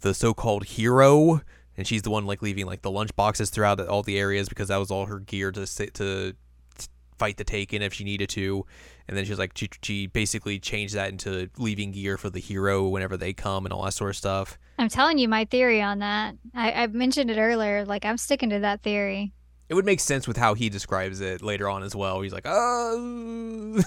[0.00, 1.42] the so-called hero,
[1.76, 4.66] and she's the one like leaving like the lunch boxes throughout all the areas because
[4.68, 6.34] that was all her gear to sit to
[7.18, 8.64] fight the Taken if she needed to,
[9.08, 12.86] and then she's like she, she basically changed that into leaving gear for the hero
[12.88, 14.58] whenever they come and all that sort of stuff.
[14.78, 16.36] I'm telling you my theory on that.
[16.54, 17.84] I, I mentioned it earlier.
[17.84, 19.32] Like I'm sticking to that theory.
[19.68, 22.22] It would make sense with how he describes it later on as well.
[22.22, 23.82] He's like, oh.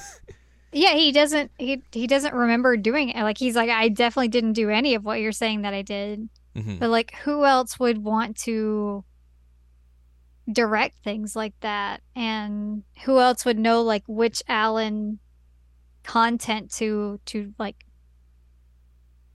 [0.74, 1.52] Yeah, he doesn't.
[1.58, 3.22] He he doesn't remember doing it.
[3.24, 6.30] Like he's like, I definitely didn't do any of what you're saying that I did.
[6.56, 6.80] Mhm.
[6.80, 9.04] But like, who else would want to
[10.52, 12.02] direct things like that?
[12.16, 15.20] And who else would know like which Alan
[16.04, 17.86] content to to like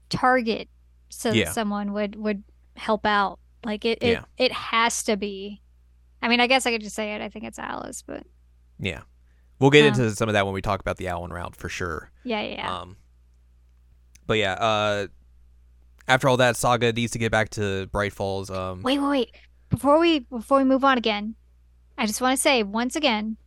[0.09, 0.69] target
[1.09, 1.45] so Yeah.
[1.45, 2.43] that someone would would
[2.75, 3.39] help out?
[3.65, 4.23] Like it it, Yeah.
[4.37, 5.61] it has to be.
[6.21, 7.21] I mean, I guess I could just say it.
[7.21, 8.23] I think it's Alice, but
[8.79, 9.01] Yeah.
[9.59, 11.67] We'll get Um, into some of that when we talk about the Alan route for
[11.69, 12.11] sure.
[12.23, 12.55] yeah, yeah.
[12.57, 12.77] yeah.
[12.77, 12.97] Um,
[14.27, 15.07] but yeah, uh,
[16.07, 18.49] after all that, Saga needs to get back to Bright Falls.
[18.51, 19.35] Um, Wait, wait, wait.
[19.69, 21.35] Before we before we move on again,
[21.97, 23.37] I just want to say once again,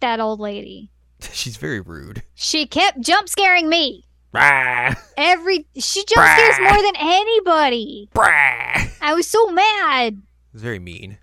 [0.00, 0.90] that old lady.
[1.32, 2.22] she's very rude.
[2.34, 4.04] She kept jump scaring me.
[4.34, 8.08] Brah, Every she jump scares more than anybody.
[8.14, 8.90] brah.
[9.02, 10.22] I was so mad.
[10.54, 11.18] It's very mean.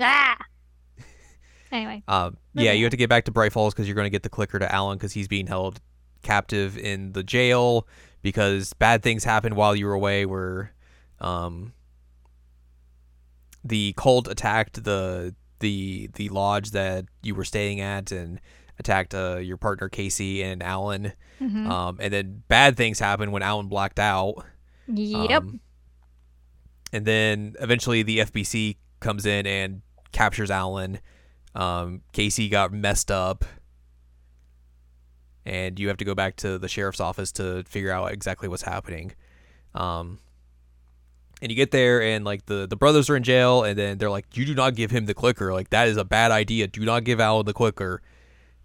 [0.00, 0.36] Ah.
[1.72, 4.10] Anyway, Um, yeah, you have to get back to Bright Falls because you're going to
[4.10, 5.80] get the clicker to Alan because he's being held
[6.22, 7.88] captive in the jail
[8.22, 10.26] because bad things happened while you were away.
[10.26, 10.72] Where,
[11.20, 11.72] um,
[13.68, 18.40] the cult attacked the the the lodge that you were staying at and
[18.78, 21.12] attacked uh, your partner Casey and Alan.
[21.40, 21.66] Mhm.
[21.68, 24.44] Um, and then bad things happened when Alan blacked out.
[24.86, 25.42] yep.
[25.42, 25.60] Um,
[26.92, 31.00] and then eventually the FBC comes in and captures Alan.
[31.54, 33.44] Um, Casey got messed up.
[35.44, 38.62] And you have to go back to the sheriff's office to figure out exactly what's
[38.62, 39.12] happening.
[39.74, 40.18] Um,
[41.42, 44.10] and you get there, and like the, the brothers are in jail, and then they're
[44.10, 45.52] like, You do not give him the clicker.
[45.52, 46.66] Like, that is a bad idea.
[46.66, 48.02] Do not give Alan the clicker.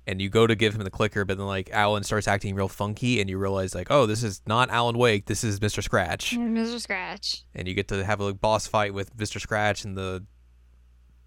[0.08, 2.68] And you go to give him the clicker, but then like Alan starts acting real
[2.68, 5.26] funky, and you realize, like, oh, this is not Alan Wake.
[5.28, 5.84] This is Mr.
[5.84, 6.80] Scratch Mr.
[6.80, 7.44] Scratch.
[7.54, 9.40] and you get to have a like, boss fight with Mr.
[9.40, 10.26] Scratch in the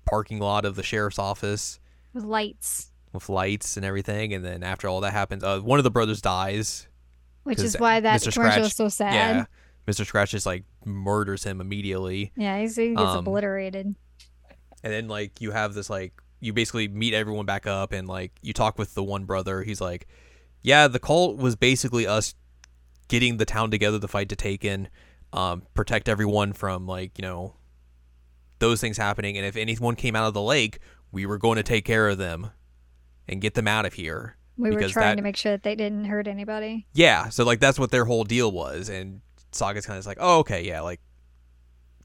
[0.07, 1.78] parking lot of the sheriff's office
[2.12, 2.90] With lights.
[3.12, 4.35] with lights and everything.
[4.35, 6.88] And then after all that happens, uh, one of the brothers dies.
[7.44, 8.33] which is why that Mr.
[8.35, 9.14] commercial Scratch- is so sad.
[9.14, 9.44] Yeah,
[9.86, 10.06] Mr.
[10.06, 13.86] Scratch just like murders him immediately, Yeah, he's, he gets Um, obliterated.
[14.82, 18.32] and then like you have this like you basically meet everyone back up, and like
[18.42, 19.62] you talk with the one brother.
[19.62, 20.06] He's like,
[20.62, 22.34] "Yeah, the cult was basically us
[23.08, 24.88] getting the town together to fight to Taken,
[25.32, 27.54] um, protect everyone from like you know
[28.58, 29.36] those things happening.
[29.38, 30.78] And if anyone came out of the lake,
[31.12, 32.50] we were going to take care of them
[33.28, 34.36] and get them out of here.
[34.56, 36.86] We were trying that- to make sure that they didn't hurt anybody.
[36.92, 38.88] Yeah, so like that's what their whole deal was.
[38.90, 39.20] And
[39.54, 41.00] Saga's kind of like, oh, okay, yeah, like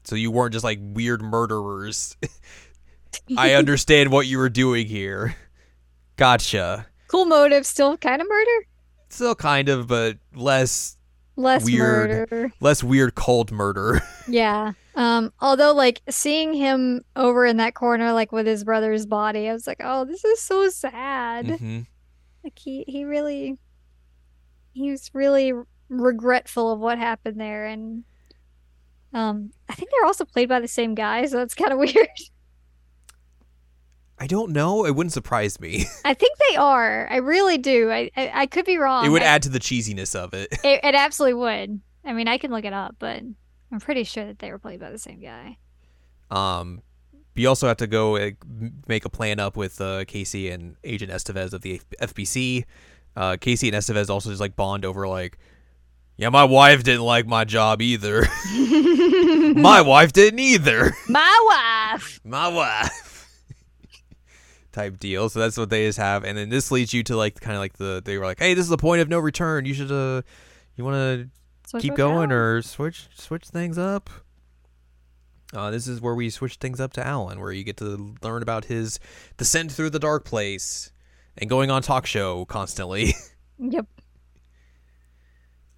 [0.04, 2.16] so you weren't just like weird murderers.
[3.36, 5.36] I understand what you were doing here.
[6.16, 6.86] Gotcha.
[7.08, 8.66] cool motive, still kind of murder.
[9.08, 10.96] Still kind of, but less
[11.36, 12.10] Less Weird.
[12.30, 12.52] murder.
[12.60, 14.00] less weird cold murder.
[14.28, 14.72] Yeah.
[14.94, 19.52] Um, although like seeing him over in that corner, like with his brother's body, I
[19.52, 21.58] was like, oh, this is so sad.
[21.58, 21.80] hmm
[22.44, 23.58] Like he he really
[24.72, 25.52] he was really
[25.90, 28.04] regretful of what happened there and
[29.12, 32.08] um I think they're also played by the same guy, so that's kind of weird.
[34.18, 34.84] I don't know.
[34.84, 35.86] It wouldn't surprise me.
[36.04, 37.08] I think they are.
[37.10, 37.90] I really do.
[37.90, 39.04] I I, I could be wrong.
[39.04, 40.48] it would I- add to the cheesiness of it.
[40.64, 41.80] it, it absolutely would.
[42.04, 43.20] I mean, I can look it up, but
[43.72, 45.58] I'm pretty sure that they were played by the same guy.
[46.30, 46.82] Um,
[47.34, 48.30] you also have to go uh,
[48.86, 52.64] make a plan up with uh, Casey and Agent Estevez of the F- FBC.
[53.16, 55.38] Uh, Casey and Estevez also just like bond over like,
[56.20, 58.26] yeah, my wife didn't like my job either.
[59.54, 60.92] my wife didn't either.
[61.08, 62.20] My wife.
[62.24, 63.26] my wife.
[64.70, 65.30] Type deal.
[65.30, 67.60] So that's what they just have, and then this leads you to like kind of
[67.60, 69.64] like the they were like, hey, this is the point of no return.
[69.64, 70.20] You should uh,
[70.76, 71.30] you want
[71.72, 74.10] to keep going or switch switch things up.
[75.54, 78.42] Uh, this is where we switch things up to Alan, where you get to learn
[78.42, 79.00] about his
[79.38, 80.92] descent through the dark place
[81.38, 83.14] and going on talk show constantly.
[83.62, 83.86] Yep.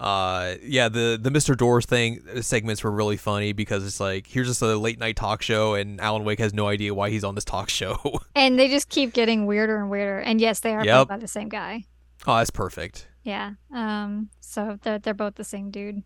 [0.02, 1.56] Uh, yeah, the the Mr.
[1.56, 5.14] Doors thing uh, segments were really funny because it's like here's just a late night
[5.16, 7.96] talk show, and Alan Wake has no idea why he's on this talk show.
[8.34, 10.18] And they just keep getting weirder and weirder.
[10.18, 11.06] And yes, they are Yep.
[11.06, 11.84] played by the same guy.
[12.26, 13.06] oh, that's perfect.
[13.22, 13.52] Yeah.
[13.72, 14.30] Um.
[14.40, 16.02] So they're they're both the same dude.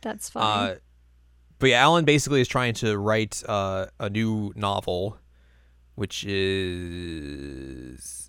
[0.00, 0.70] That's fine.
[0.70, 0.74] Uh,
[1.58, 5.18] but yeah, Alan basically is trying to write uh, a new novel,
[5.96, 8.27] which is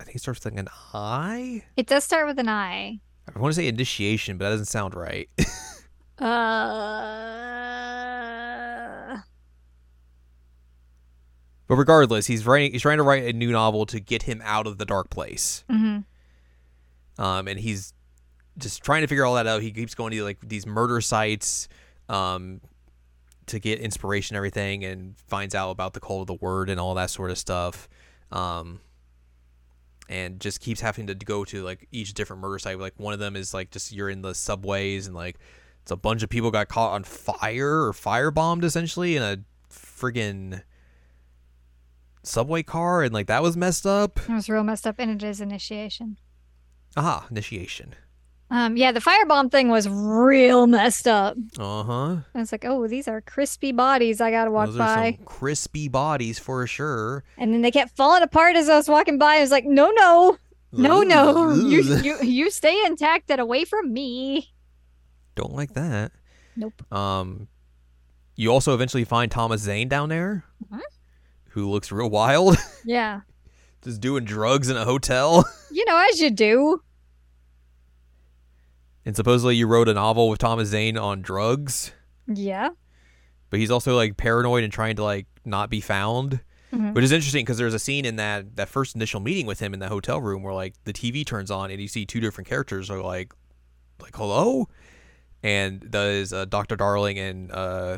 [0.00, 1.62] I think it starts with like an I.
[1.76, 3.00] it does start with an I.
[3.34, 5.28] I want to say initiation, but that doesn't sound right.
[6.18, 7.46] Uh.
[11.66, 12.72] But regardless, he's writing.
[12.72, 15.64] He's trying to write a new novel to get him out of the dark place.
[15.70, 16.00] Mm-hmm.
[17.22, 17.94] Um, and he's
[18.58, 19.62] just trying to figure all that out.
[19.62, 21.68] He keeps going to like these murder sites,
[22.10, 22.60] um,
[23.46, 26.78] to get inspiration, and everything, and finds out about the cult of the word and
[26.78, 27.88] all that sort of stuff.
[28.30, 28.80] Um,
[30.10, 32.78] and just keeps having to go to like each different murder site.
[32.78, 35.38] Like one of them is like just you're in the subways and like
[35.82, 39.38] it's a bunch of people got caught on fire or firebombed essentially in a
[39.72, 40.62] friggin'
[42.24, 44.18] subway car and like that was messed up.
[44.28, 46.18] It was real messed up, and it is initiation.
[46.96, 47.94] Aha, initiation.
[48.52, 51.36] Um, yeah, the firebomb thing was real messed up.
[51.58, 52.16] Uh huh.
[52.34, 55.12] I was like, oh, these are crispy bodies I gotta walk Those by.
[55.16, 57.22] some crispy bodies for sure.
[57.38, 59.36] And then they kept falling apart as I was walking by.
[59.36, 60.36] I was like, no, no,
[60.72, 61.52] no, no.
[61.54, 64.52] You, you, you stay intact and away from me.
[65.36, 66.10] Don't like that.
[66.56, 66.92] Nope.
[66.92, 67.46] Um,
[68.34, 70.80] you also eventually find Thomas Zane down there, Mhm.
[71.50, 73.20] who looks real wild, Yeah.
[73.84, 75.44] just doing drugs in a hotel.
[75.72, 76.82] You know, as you do.
[79.06, 81.92] And supposedly you wrote a novel with Thomas Zane on drugs,
[82.26, 82.70] Yeah.
[83.48, 86.40] but he's also like paranoid and trying to like not be found.
[86.72, 86.94] Mhm.
[86.94, 89.74] Which is interesting because there's a scene in that that first initial meeting with him
[89.74, 92.46] in the hotel room where like the TV turns on and you see two different
[92.46, 93.32] characters are like
[94.00, 94.68] like hello,
[95.42, 97.96] and that is uh, Doctor Darling and uh,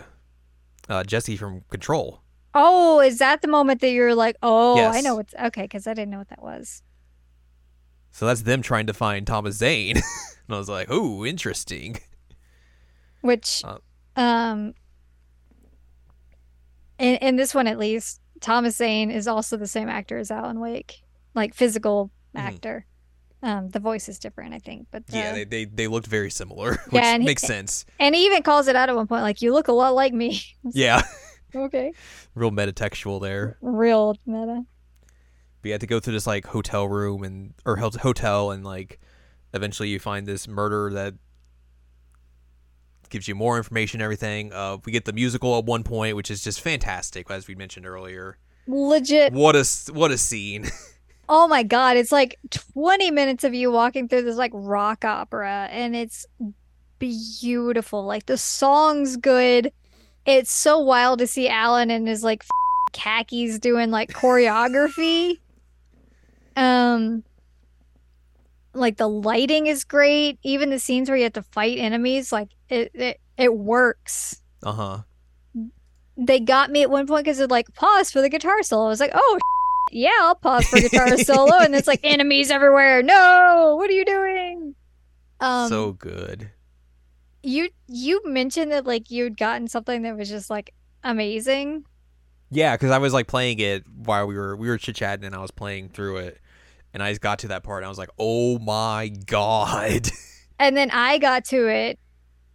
[0.88, 2.22] uh, Jesse from Control.
[2.54, 5.92] Oh, is that the moment that you're like, oh, I know what's okay, because I
[5.94, 6.82] didn't know what that was.
[8.12, 9.96] So that's them trying to find Thomas Zane,
[10.46, 11.98] and I was like, oh, interesting.
[13.22, 13.78] Which, Uh,
[14.20, 14.74] um,
[16.98, 20.60] in, in this one at least, Thomas Zane is also the same actor as Alan
[20.60, 21.02] Wake,
[21.34, 22.40] like physical Mhm.
[22.40, 22.86] actor.
[23.42, 26.30] Um, the voice is different, I think, but Yeah, uh, they, they they looked very
[26.30, 27.84] similar, which he- makes sense.
[27.98, 30.12] and he even calls it out at one point, like you look a lot like
[30.12, 30.42] me.
[30.72, 31.02] Yeah,
[31.54, 31.92] okay,
[32.34, 33.58] real metatextual there.
[33.60, 34.62] real meta.
[35.62, 39.00] But you had to go through this like hotel room and or hotel and like
[39.54, 41.14] eventually you find this murder that
[43.10, 44.52] gives you more information and everything.
[44.52, 47.86] Uh, we get the musical at one point, which is just fantastic, as we mentioned
[47.86, 48.38] earlier.
[48.66, 49.32] Legit.
[49.32, 50.68] What a what a scene!
[51.28, 52.38] Oh my god, it's like
[52.74, 56.26] 20 minutes of you walking through this like rock opera and it's
[56.98, 58.04] beautiful.
[58.04, 59.72] Like the song's good.
[60.26, 62.44] It's so wild to see Alan in his like
[62.92, 65.38] khakis doing like choreography.
[66.56, 67.24] Um
[68.74, 70.38] like the lighting is great.
[70.42, 74.40] Even the scenes where you have to fight enemies, like it it, it works.
[74.62, 74.98] Uh huh.
[76.16, 78.86] They got me at one point because they're like pause for the guitar solo.
[78.86, 79.38] I was like, oh
[79.90, 83.02] yeah, I'll pause for guitar solo, and it's like enemies everywhere.
[83.02, 84.74] No, what are you doing?
[85.40, 86.50] Um, so good.
[87.42, 90.72] you you mentioned that like you'd gotten something that was just like
[91.02, 91.84] amazing.
[92.50, 95.34] Yeah, because I was like playing it while we were we were chit chatting and
[95.34, 96.40] I was playing through it,
[96.92, 100.08] and I just got to that part and I was like, oh my god!
[100.58, 101.98] And then I got to it,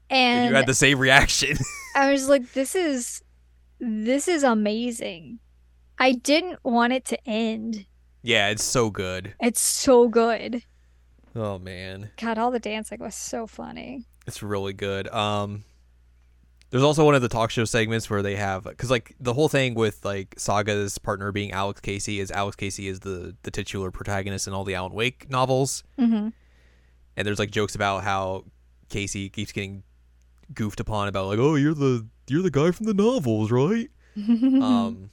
[0.09, 1.57] and and you had the same reaction.
[1.95, 3.21] I was like, this is
[3.81, 5.39] this is amazing.
[5.99, 7.85] I didn't want it to end.
[8.21, 9.33] yeah, it's so good.
[9.41, 10.63] It's so good.
[11.35, 12.11] Oh man.
[12.21, 14.05] God, all the dancing was so funny.
[14.25, 15.07] It's really good.
[15.09, 15.65] Um,
[16.69, 19.47] there's also one of the talk show segments where they have because like the whole
[19.49, 23.91] thing with like Saga's partner being Alex Casey is Alex Casey is the the titular
[23.91, 26.29] protagonist in all the Alan Wake novels, hmm
[27.15, 28.45] and there's like jokes about how
[28.89, 29.83] Casey keeps getting
[30.53, 33.89] goofed upon about like oh you're the you're the guy from the novels right?
[34.17, 35.09] Um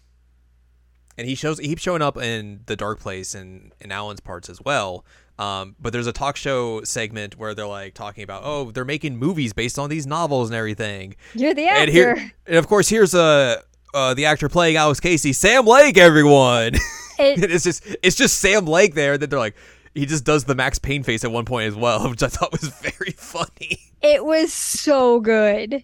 [1.17, 4.49] and he shows he keeps showing up in the dark place and in Alan's parts
[4.51, 5.05] as well
[5.39, 9.17] um but there's a talk show segment where they're like talking about oh they're making
[9.17, 11.83] movies based on these novels and everything You're the actor.
[11.83, 13.61] and here and of course here's uh,
[13.93, 16.75] uh the actor playing Alex Casey Sam Lake everyone
[17.19, 19.57] It- it's just it's just Sam Lake there that they're like
[19.95, 22.53] he just does the Max Payne face at one point as well which I thought
[22.53, 25.83] was very funny It was so good.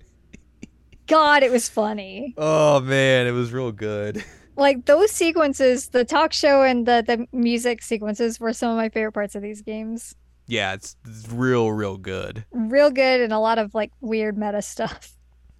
[1.09, 2.35] God, it was funny.
[2.39, 4.25] oh man it was real good
[4.61, 8.91] Like those sequences, the talk show and the the music sequences were some of my
[8.91, 10.15] favorite parts of these games.
[10.47, 14.61] yeah it's, it's real real good Real good and a lot of like weird meta
[14.75, 15.13] stuff.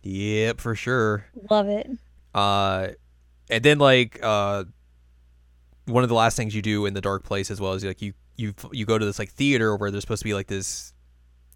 [0.03, 1.89] yep for sure Love it.
[2.35, 2.89] Uh,
[3.49, 4.65] and then like uh,
[5.87, 8.03] one of the last things you do in the dark place as well is like
[8.03, 10.93] you you you go to this like theater where there's supposed to be like this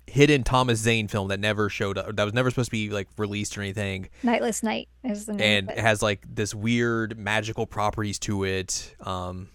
[0.06, 3.08] hidden Thomas Zane film that never showed up that was never supposed to be like
[3.16, 4.08] released or anything.
[4.22, 5.78] Nightless Night is the name and it.
[5.78, 9.48] has like this weird magical properties to it um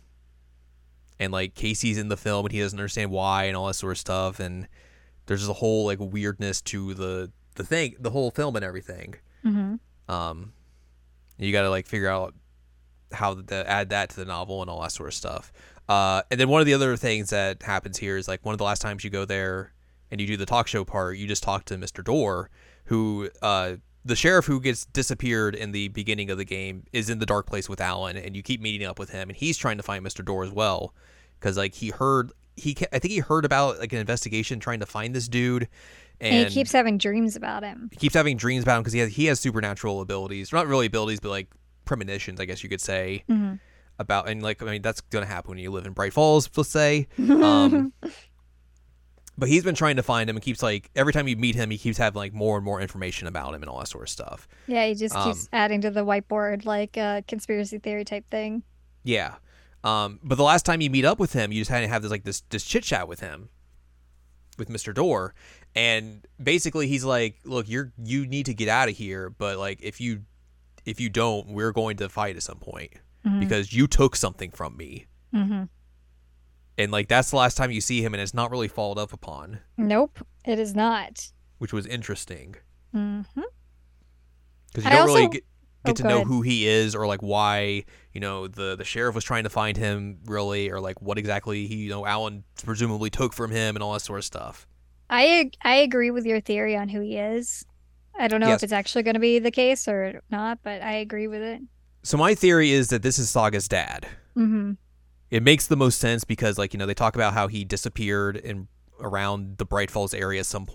[1.19, 3.91] and like Casey's in the film and he doesn't understand why and all that sort
[3.91, 4.67] of stuff and
[5.25, 9.15] there's just a whole like weirdness to the the thing the whole film and everything.
[9.43, 9.75] Hmm
[10.07, 10.53] um
[11.37, 12.33] you got to like figure out
[13.11, 15.51] how to add that to the novel and all that sort of stuff.
[15.87, 18.59] Uh, and then one of the other things that happens here is like one of
[18.59, 19.73] the last times you go there
[20.11, 22.03] and you do the talk show part, you just talk to Mr.
[22.03, 22.49] Door,
[22.85, 27.19] who uh, the sheriff who gets disappeared in the beginning of the game is in
[27.19, 29.77] the dark place with Alan, and you keep meeting up with him, and he's trying
[29.77, 30.23] to find Mr.
[30.23, 30.93] Door as well,
[31.39, 34.85] because like he heard he I think he heard about like an investigation trying to
[34.85, 35.67] find this dude.
[36.21, 37.89] And, And he keeps having dreams about him.
[37.93, 40.87] he keeps having dreams about him because he has he has supernatural abilities, not really
[40.87, 41.47] abilities, but like
[41.85, 43.53] premonitions, I guess you could say hmm
[43.97, 46.69] about and like I mean that's gonna happen when you live in Bright Falls, let's
[46.69, 47.07] say.
[47.19, 47.91] Um,
[49.39, 51.69] but he's been trying to find him and keeps like every time you meet him,
[51.71, 54.09] he keeps having like more and more information about him and all that sort of
[54.09, 54.47] stuff.
[54.67, 58.63] Yeah, he just keeps Um, adding to the whiteboard like a conspiracy theory type thing.
[59.03, 59.35] Yeah.
[59.83, 62.01] Um, but the last time you meet up with him, you just had to have
[62.01, 63.49] this like this this chit chat with him,
[64.57, 65.33] with Mister Door,
[65.73, 69.79] and basically he's like, "Look, you're you need to get out of here, but like
[69.81, 70.23] if you
[70.85, 72.91] if you don't, we're going to fight at some point
[73.25, 73.39] Mhm.
[73.39, 75.63] because you took something from me." hmm
[76.79, 79.13] And like that's the last time you see him, and it's not really followed up
[79.13, 81.31] upon, Nope, it is not.
[81.59, 82.55] which was interesting
[82.93, 83.21] hmm
[84.67, 85.43] because you I don't really also- get,
[85.85, 86.27] Oh, to know ahead.
[86.27, 89.77] who he is or like why you know the the sheriff was trying to find
[89.77, 93.81] him really or like what exactly he you know Alan presumably took from him and
[93.83, 94.67] all that sort of stuff.
[95.09, 97.65] I I agree with your theory on who he is.
[98.19, 98.57] I don't know Yes.
[98.59, 101.61] if it's actually going to be the case or not, but I agree with it.
[102.03, 104.05] So my theory is that this is Saga's dad.
[104.33, 104.73] hmm
[105.31, 108.35] It makes the most sense because like you know they talk about how he disappeared
[108.37, 108.67] in
[109.01, 110.67] around the Bright Falls area at some.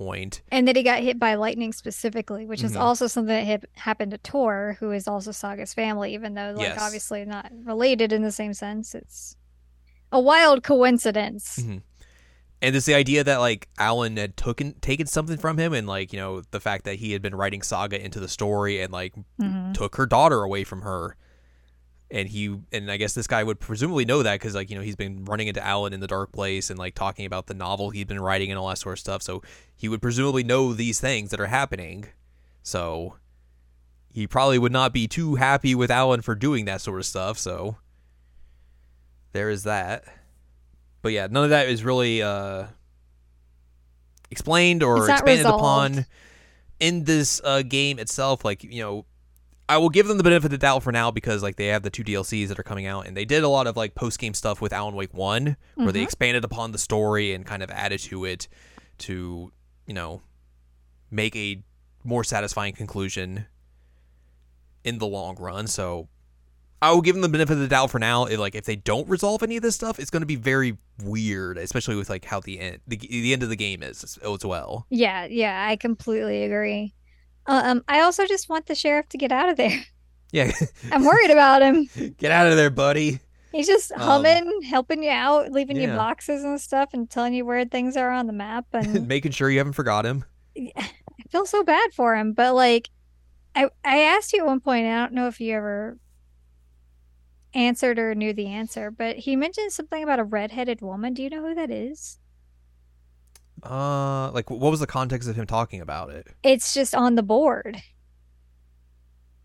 [0.51, 2.81] And that he got hit by lightning specifically, which is Mhm.
[2.81, 6.69] also something that hap- happened to Tor, who is also Saga's family, even though like
[6.69, 6.79] Yes.
[6.81, 8.95] obviously not related in the same sense.
[8.95, 9.37] It's
[10.11, 11.59] a wild coincidence.
[11.61, 11.83] Mhm.
[12.63, 16.11] And it's the idea that like Alan had taken taken something from him and like
[16.15, 19.13] you know the fact that he had been writing Saga into the story and like
[19.39, 19.75] Mhm.
[19.75, 21.17] took her daughter away from her.
[22.15, 24.83] And he and I guess this guy would presumably know that because like you know
[24.83, 27.91] he's been running into Alan in the dark place and like talking about the novel
[27.91, 29.21] he'd been writing and all that sort of stuff.
[29.21, 29.43] So
[29.75, 32.07] he would presumably know these things that are happening.
[32.63, 33.17] So
[34.13, 37.37] he probably would not be too happy with Alan for doing that sort of stuff.
[37.37, 37.79] So
[39.33, 40.05] there is that.
[41.03, 42.67] But yeah, none of that is really uh,
[44.31, 45.61] explained or expanded resolved.
[45.61, 46.07] upon
[46.79, 48.45] in this uh, game itself.
[48.45, 49.05] Like you know,
[49.69, 51.83] I will give them the benefit of the doubt for now because like they have
[51.83, 54.19] the two DLCs that are coming out, and they did a lot of like post
[54.19, 56.05] game stuff with Alan Wake One, where they Mhm.
[56.05, 58.47] expanded upon the story and kind of added to it
[58.99, 59.53] to
[59.87, 60.23] you know
[61.11, 61.63] make a
[62.05, 63.47] more satisfying conclusion
[64.85, 65.67] in the long run.
[65.67, 66.09] So
[66.83, 68.27] I will give them the benefit of the doubt for now.
[68.27, 70.77] If, like if they don't resolve any of this stuff, it's going to be very
[71.03, 74.45] weird, especially with like how the end the, the end of the game is as
[74.45, 74.87] well.
[74.91, 76.93] Yeah, yeah, I completely agree.
[77.47, 79.85] Um, I also just want the sheriff to get out of there.
[80.33, 80.51] Yeah,
[80.91, 81.89] I'm worried about him.
[82.19, 83.21] get out of there, buddy.
[83.53, 87.47] He's just Um, humming, helping you out, leaving you boxes and stuff, and telling you
[87.47, 88.65] where things are on the map.
[88.73, 90.25] And Making sure you haven't forgot him.
[90.59, 90.91] I
[91.29, 92.33] feel so bad for him.
[92.33, 92.91] But like,
[93.55, 94.87] I I asked you at one point.
[94.87, 95.99] I don't know if you ever
[97.55, 101.15] answered or knew the answer, but he mentioned something about a redheaded woman.
[101.15, 102.19] Do you know who that is?
[103.65, 106.27] Uh, like what was the context of him talking about it?
[106.43, 107.83] It's just on the board.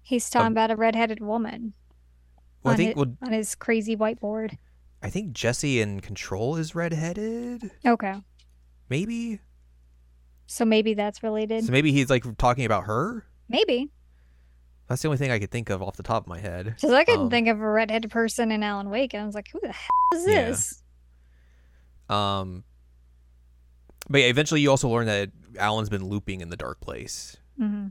[0.01, 1.73] He's talking Um, about a redheaded woman
[2.63, 4.57] Well, I think it- well, on his crazy whiteboard.
[5.01, 7.71] I think Jesse in Control is redheaded.
[7.85, 8.15] Okay,
[8.89, 9.39] Maybe.
[10.47, 11.63] so maybe that's related.
[11.65, 13.25] So maybe he's like talking about her.
[13.47, 13.91] Maybe.
[14.87, 16.65] That's the only thing I could think of off the top of my head.
[16.65, 19.13] Because I couldn't Um, think of a redheaded person in Alan Wake.
[19.13, 20.45] and I was like, who the hell is Yeah.
[20.49, 20.83] this?
[22.09, 22.63] Um,
[24.09, 27.87] but yeah, eventually you also learn that Alan's been looping in the dark place, hmm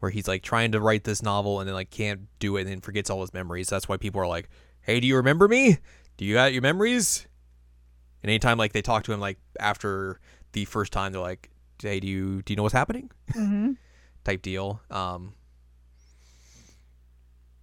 [0.00, 2.70] where he's like trying to write this novel and then like can't do it and
[2.70, 3.68] then forgets all his memories.
[3.68, 4.48] That's why people are like,
[4.80, 5.76] "Hey, do you remember me?
[6.16, 7.26] Do you got your memories?"
[8.22, 10.18] And anytime like they talk to him like after
[10.52, 11.50] the first time, they're like,
[11.82, 13.72] "Hey, do you do you know what's happening?" hmm
[14.24, 14.80] type deal.
[14.90, 15.34] Um,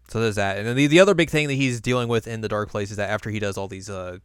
[0.10, 2.42] so there's that, and then the, the other big thing that he's dealing with in
[2.42, 4.20] the dark place is that after he does all these uh,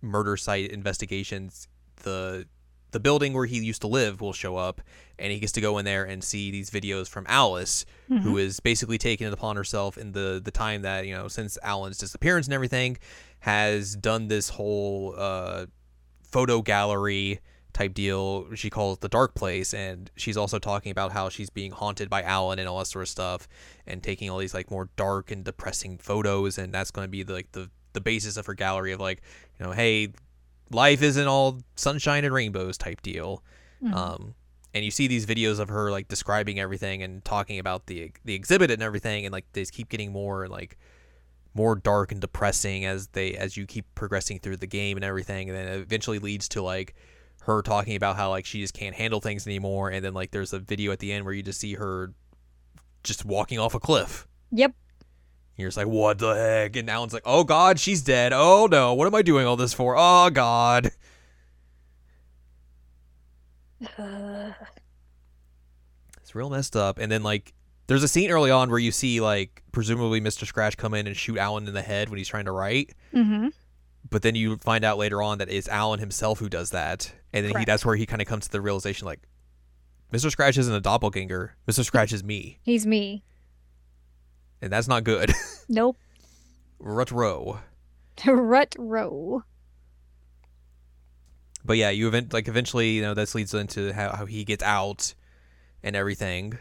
[0.00, 1.66] murder site investigations,
[2.02, 2.46] the
[2.94, 4.80] the building where he used to live will show up,
[5.18, 7.84] and he gets to go in there and see these videos from Alice,
[8.22, 11.58] who is basically taking it upon herself in the the time that you know since
[11.62, 12.96] Alan's disappearance and everything,
[13.40, 15.66] has done this whole uh,
[16.22, 17.40] photo gallery
[17.72, 18.54] type deal.
[18.54, 22.22] She calls the dark place and she's also talking about how she's being haunted by
[22.22, 23.48] alan and all that sort of stuff
[23.84, 27.24] and taking all these like more dark and depressing photos and that's going to be
[27.24, 29.22] the, like the the basis of her gallery of like
[29.58, 30.08] you know hey
[30.74, 33.42] life isn't all sunshine and rainbows type deal
[33.82, 33.94] Mhm.
[33.94, 34.34] um
[34.74, 38.34] and you see these videos of her like describing everything and talking about the the
[38.34, 40.76] exhibit and everything and like they keep getting more like
[41.54, 45.48] more dark and depressing as they as you keep progressing through the game and everything,
[45.48, 46.94] and then it eventually leads to like
[47.42, 50.52] her talking about how like she just can't handle things anymore, and then like there's
[50.52, 52.12] a video at the end where you just see her
[53.04, 54.26] just walking off a cliff.
[54.50, 54.72] Yep.
[55.56, 56.76] You're just like, what the heck?
[56.76, 58.32] And Alan's like, oh god, she's dead.
[58.32, 59.94] Oh no, what am I doing all this for?
[59.96, 60.90] Oh god.
[66.22, 66.98] It's real messed up.
[66.98, 67.52] And then like
[67.86, 70.46] there's a scene early on where you see like presumably Mr.
[70.46, 72.94] Scratch come in and shoot Alan in the head when he's trying to write.
[73.12, 73.48] Mm-hmm.
[74.10, 77.12] But then you find out later on that it's Alan himself who does that.
[77.32, 79.20] And then he that's where he kind of comes to the realization like
[80.12, 80.30] Mr.
[80.30, 81.56] Scratch isn't a doppelganger.
[81.68, 81.84] Mr.
[81.84, 82.58] Scratch is me.
[82.62, 83.24] He's me.
[84.64, 85.30] And that's not good.
[85.68, 85.96] Nope.
[86.78, 87.60] Rut row.
[88.26, 89.42] Rut row.
[91.64, 94.62] But yeah, you event like eventually, you know, this leads into how, how he gets
[94.62, 95.14] out
[95.82, 96.58] and everything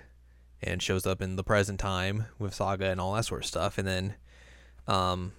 [0.61, 3.77] and shows up in the present time with Saga and all that sort of stuff.
[3.77, 4.15] And then
[4.87, 5.33] um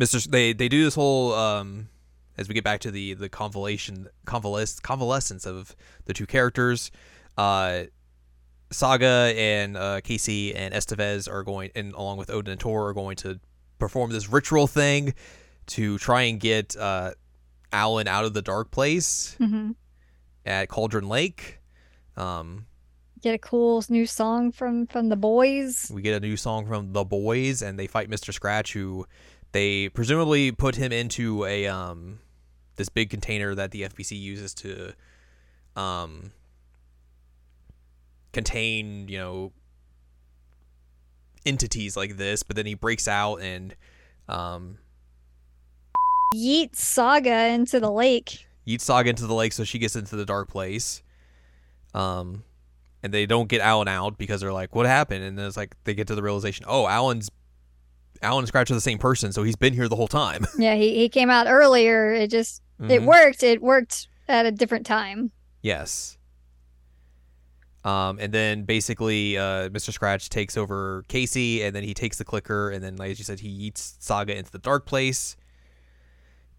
[0.00, 0.24] Mr.
[0.28, 1.88] They they do this whole um
[2.36, 5.76] as we get back to the the convalescence convalescence of
[6.06, 6.90] the two characters,
[7.38, 7.84] uh
[8.74, 12.92] Saga and uh, Casey and Estevez are going, and along with Odin and Tor, are
[12.94, 13.38] going to
[13.78, 15.14] perform this ritual thing
[15.66, 17.12] to try and get uh,
[17.72, 19.72] Alan out of the dark place Mm-hmm.
[20.44, 21.58] at Cauldron Lake.
[22.16, 22.66] Um,
[23.22, 25.90] Get a cool new song from from the boys.
[25.92, 28.34] we get a new song from the boys, and they fight Mr.
[28.34, 29.06] Scratch, who
[29.52, 32.18] they presumably put him into a um,
[32.76, 34.92] this big container that the FBC uses to
[35.74, 36.32] um,
[38.34, 39.52] contain, you know,
[41.46, 42.42] entities like this.
[42.42, 43.74] But then he breaks out and
[44.28, 44.78] um,
[46.34, 48.46] Yeet Saga into the lake.
[48.66, 51.02] yeets Saga into the lake, so she gets into the dark place.
[51.94, 52.42] Um,
[53.02, 55.76] and they don't get Alan out because they're like, "What happened?" And then it's like
[55.84, 57.30] they get to the realization, "Oh, Alan's
[58.22, 60.74] Alan and Scratch are the same person, so he's been here the whole time." Yeah,
[60.74, 62.12] he, he came out earlier.
[62.12, 63.04] It just it Mhm.
[63.04, 63.42] worked.
[63.44, 65.30] It worked at a different time.
[65.62, 66.16] Yes.
[67.84, 69.92] Um, and then basically, uh, Mr.
[69.92, 73.40] Scratch takes over Casey, and then he takes the clicker, and then, like you said,
[73.40, 75.36] he eats Saga into the dark place.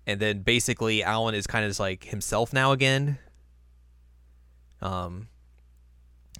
[0.05, 3.17] And then basically, Alan is kind of just like himself now again.
[4.81, 5.29] Um,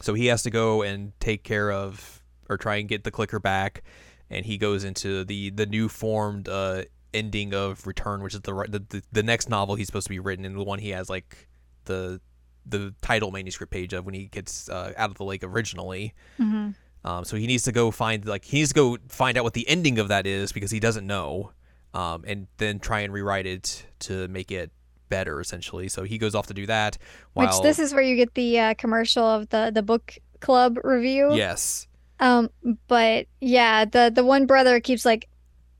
[0.02, 3.40] so he has to go and take care of or try and get the clicker
[3.40, 3.82] back,
[4.30, 8.54] and he goes into the the new formed uh, ending of Return, which is the,
[8.70, 11.10] the the the next novel he's supposed to be written, and the one he has
[11.10, 11.48] like
[11.86, 12.22] the
[12.66, 16.14] the title manuscript page of when he gets uh, out of the lake originally.
[16.40, 16.72] Mm-hmm.
[17.08, 19.54] Um, so he needs to go find like he needs to go find out what
[19.54, 21.52] the ending of that is because he doesn't know,
[21.94, 24.72] um, and then try and rewrite it to make it
[25.08, 25.88] better essentially.
[25.88, 26.98] So he goes off to do that.
[27.34, 30.80] While Which this is where you get the uh, commercial of the the book club
[30.84, 31.34] review.
[31.34, 31.88] yes,
[32.20, 32.50] Um,
[32.88, 35.30] but yeah, the the one brother keeps like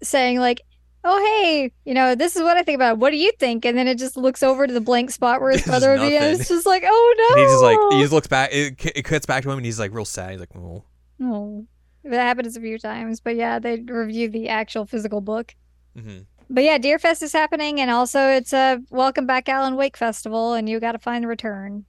[0.04, 0.62] saying like,
[1.06, 2.94] "Oh hey, you know, this is what I think about.
[2.94, 2.98] it.
[3.00, 5.52] What do you think?" And then it just looks over to the blank spot where
[5.52, 7.80] his There's brother would be, and it's just like, "Oh no!" and he's just like
[7.94, 8.50] he just looks back.
[8.52, 10.32] It, it cuts back to him, and he's like real sad.
[10.32, 10.84] He's like, oh.
[11.24, 11.66] Oh,
[12.04, 15.56] that happens a few times, but yeah, they review the actual physical book.
[15.98, 20.54] hmm But yeah, Deerfest is happening, and also it's a Welcome Back Alan Wake Festival,
[20.54, 21.86] and you got to find the return.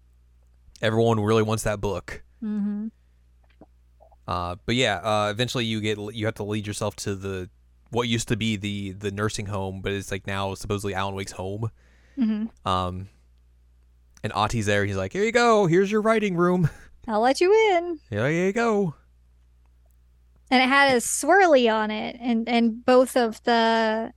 [0.80, 2.22] everyone really wants that book.
[2.42, 2.88] Mm-hmm.
[4.28, 7.48] Uh, but yeah, uh, eventually you get you have to lead yourself to the
[7.96, 11.32] what used to be the the nursing home, but it's like now supposedly Alan Wake's
[11.32, 11.70] home.
[12.18, 12.68] Mm-hmm.
[12.68, 13.08] Um,
[14.22, 14.84] and Ahti's there.
[14.84, 15.66] He's like, "Here you go.
[15.66, 16.68] Here's your writing room.
[17.08, 17.98] I'll let you in.
[18.10, 18.94] Yeah, here you go."
[20.50, 24.12] And it had a swirly on it, and and both of the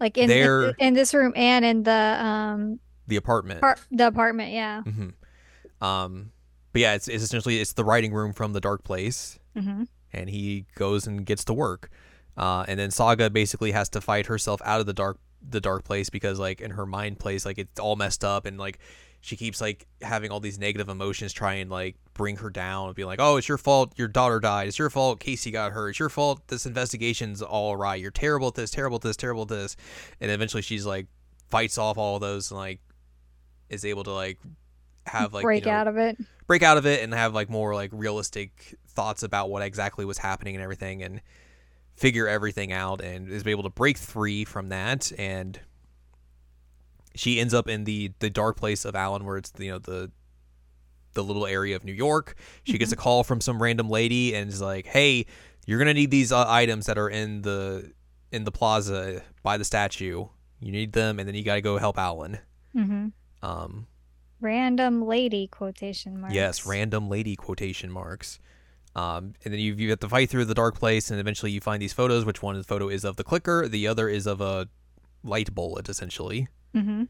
[0.00, 1.92] like in There- in, in this room and in the
[2.24, 3.60] um The apartment.
[3.60, 4.52] par- the apartment.
[4.52, 4.82] Yeah.
[4.82, 5.08] hmm
[5.80, 6.32] Um,
[6.72, 9.84] but yeah, it's, it's essentially it's the writing room from the dark place, Mm-hmm.
[10.12, 11.90] and he goes and gets to work.
[12.38, 15.18] Uh, and then Saga basically has to fight herself out of the dark
[15.48, 18.58] the dark place because like in her mind place like it's all messed up and
[18.58, 18.80] like
[19.20, 22.96] she keeps like having all these negative emotions try and like bring her down and
[22.96, 23.92] be like oh it's your fault.
[23.96, 24.68] Your daughter died.
[24.68, 25.20] It's your fault.
[25.20, 25.90] Casey got hurt.
[25.90, 26.46] It's your fault.
[26.48, 28.00] This investigation's all right.
[28.00, 29.76] You're terrible at this terrible at this terrible at this.
[30.20, 31.06] And eventually she's like
[31.48, 32.80] fights off all of those and like
[33.68, 34.38] is able to like
[35.06, 36.18] have like Break you know, out of it.
[36.46, 40.18] break out of it and have like more like realistic thoughts about what exactly was
[40.18, 41.02] happening and everything.
[41.02, 41.20] And
[41.98, 45.60] figure everything out and is able to break free from that and
[47.18, 50.10] she ends up in the the dark place of Alan where it's you know the
[51.14, 52.36] the little area of New York.
[52.62, 55.26] She gets a call from some random lady and is like, "Hey,
[55.66, 57.92] you're going to need these uh, items that are in the
[58.30, 60.26] in the plaza by the statue.
[60.60, 62.38] You need them and then you got to go help Alan."
[62.76, 63.08] Mm-hmm.
[63.42, 63.86] Um
[64.40, 66.34] Random lady quotation marks.
[66.34, 68.38] Yes, random lady quotation marks.
[68.96, 71.60] Um, and then you you have to fight through the dark place, and eventually you
[71.60, 72.24] find these photos.
[72.24, 73.68] Which one photo is of the clicker?
[73.68, 74.68] The other is of a
[75.22, 76.48] light bullet, essentially.
[76.74, 77.04] Mm-hmm.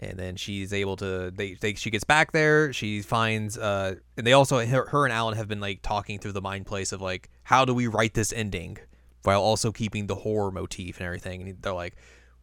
[0.00, 1.32] And then she's able to.
[1.34, 2.72] They, they she gets back there.
[2.72, 3.56] She finds.
[3.56, 6.66] Uh, and they also her, her and Alan have been like talking through the mind
[6.66, 8.78] place of like how do we write this ending
[9.22, 11.42] while also keeping the horror motif and everything.
[11.42, 11.94] And they're like,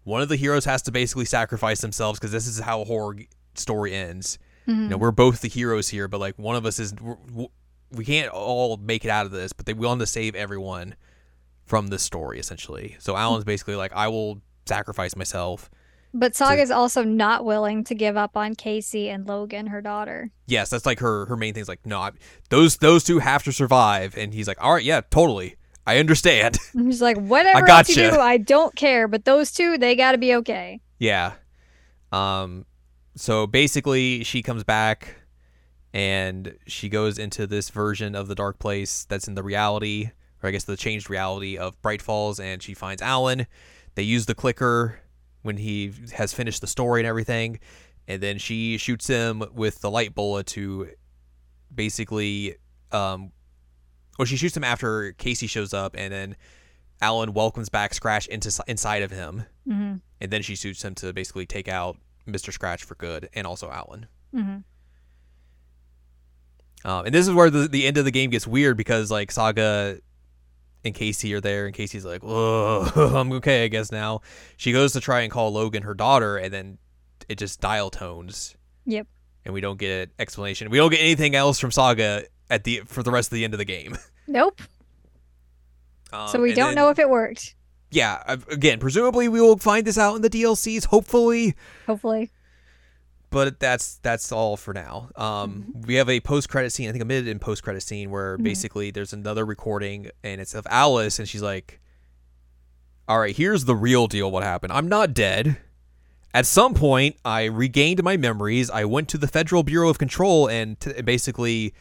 [0.03, 3.17] one of the heroes has to basically sacrifice themselves because this is how a horror
[3.53, 4.39] story ends.
[4.67, 4.83] Mm-hmm.
[4.83, 6.93] You know, we're both the heroes here, but like one of us is
[7.91, 10.95] we can't all make it out of this, but they want to save everyone
[11.65, 12.95] from this story essentially.
[12.99, 15.69] So Alan's basically like, I will sacrifice myself.
[16.13, 20.29] But Saga's also not willing to give up on Casey and Logan, her daughter.
[20.45, 21.61] Yes, that's like her her main thing.
[21.61, 22.11] Is like, no, I,
[22.49, 25.55] those those two have to survive, and he's like, all right, yeah, totally,
[25.87, 26.57] I understand.
[26.73, 29.07] He's like, whatever I else you do, I don't care.
[29.07, 30.81] But those two, they got to be okay.
[30.99, 31.33] yeah.
[32.11, 32.65] Um.
[33.15, 35.15] So basically, she comes back,
[35.93, 40.11] and she goes into this version of the dark place that's in the reality,
[40.41, 43.45] or I guess the changed reality of Bright Falls, and she finds Alan.
[43.95, 44.99] They use the clicker
[45.41, 47.59] when he has finished the story and everything,
[48.07, 50.89] and then she shoots him with the light bullet to
[51.73, 52.55] basically,
[52.91, 53.31] um,
[54.17, 56.35] well, she shoots him after Casey shows up, and then
[57.01, 59.95] Alan welcomes back Scratch into inside of him, Mm-hmm.
[60.19, 61.95] and then she shoots him to basically take out
[62.27, 62.51] Mr.
[62.51, 64.07] Scratch for good, and also Alan.
[64.33, 64.57] Mm-hmm.
[66.83, 69.31] Um, and this is where the, the end of the game gets weird because like
[69.31, 69.99] Saga
[70.83, 74.21] and Casey are there, and Casey's like, "Oh, I'm okay, I guess now."
[74.57, 76.77] She goes to try and call Logan her daughter, and then
[77.29, 78.55] it just dial tones,
[78.85, 79.05] Yep.
[79.45, 80.69] and we don't get an explanation.
[80.71, 83.53] We don't get anything else from Saga at the for the rest of the end
[83.53, 83.97] of the game.
[84.27, 84.61] Nope.
[86.13, 87.55] Um, so we don't then- know if it worked.
[87.89, 91.55] Yeah, again, presumably we will find this out in the DLCs, hopefully.
[91.85, 92.29] Hopefully.
[93.31, 95.09] But that's that's all for now.
[95.15, 98.11] Um, we have a post credit scene, I think a mid and post credit scene
[98.11, 98.43] where Mhm.
[98.43, 101.79] basically there's another recording and it's of Alice and she's like,
[103.07, 104.29] "All right, here's the real deal.
[104.29, 104.71] What happened?
[104.73, 105.57] I'm not dead.
[106.33, 108.69] At some point, I regained my memories.
[108.69, 111.73] I went to the Federal Bureau of Control and t- basically."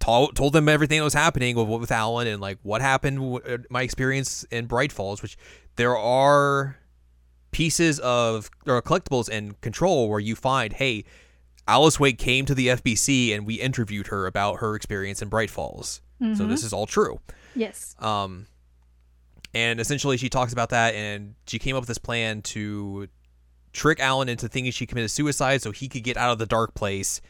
[0.00, 3.40] Told, told them everything that was happening with, with Alan and like what happened, w-
[3.44, 5.36] uh, my experience in Bright Falls, which
[5.74, 6.76] there are
[7.50, 11.04] pieces of or collectibles and control where you find, hey,
[11.66, 15.50] Alice Wake came to the FBC and we interviewed her about her experience in Bright
[15.50, 16.00] Falls.
[16.20, 16.48] So Mhm.
[16.48, 17.20] this is all true.
[17.54, 17.94] Yes.
[18.00, 18.46] Um,
[19.54, 23.08] and essentially, she talks about that, and she came up with this plan to
[23.72, 26.74] trick Alan into thinking she committed suicide so he could get out of the dark
[26.74, 27.20] place.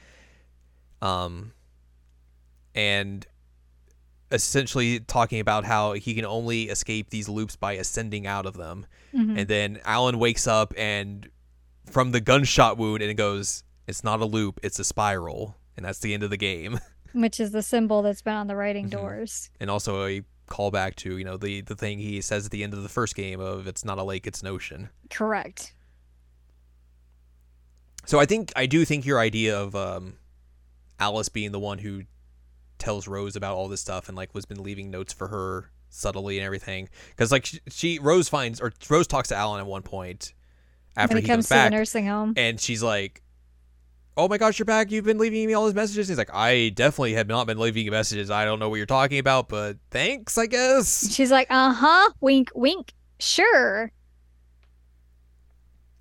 [1.02, 1.52] Um,
[2.74, 3.26] and
[4.30, 8.86] essentially talking about how he can only escape these loops by ascending out of them.
[9.14, 9.38] Mhm.
[9.38, 11.28] And then Alan wakes up and
[11.90, 15.86] from the gunshot wound, and it goes, "It's not a loop, it's a spiral," and
[15.86, 16.78] that's the end of the game.
[17.14, 18.90] Which is the symbol that's been on the writing Mhm.
[18.90, 19.50] doors.
[19.58, 22.72] and also a callback to you know the the thing he says at the end
[22.74, 25.72] of the first game of "It's not a lake, it's an ocean." Correct.
[28.06, 30.14] So I think I do think your idea of um,
[30.98, 32.04] Alice being the one who
[32.78, 36.38] tells Rose about all this stuff and like was been leaving notes for her subtly
[36.38, 39.82] and everything because like she, she Rose finds or Rose talks to Alan at one
[39.82, 40.34] point
[40.96, 42.34] after when he it comes comes to the nursing home.
[42.36, 43.22] and she's like
[44.16, 46.70] oh my gosh you're back you've been leaving me all these messages he's like i
[46.74, 49.76] definitely have not been leaving you messages i don't know what you're talking about but
[49.90, 52.92] thanks i guess She's like, uh huh, wink, wink.
[53.20, 53.92] Sure.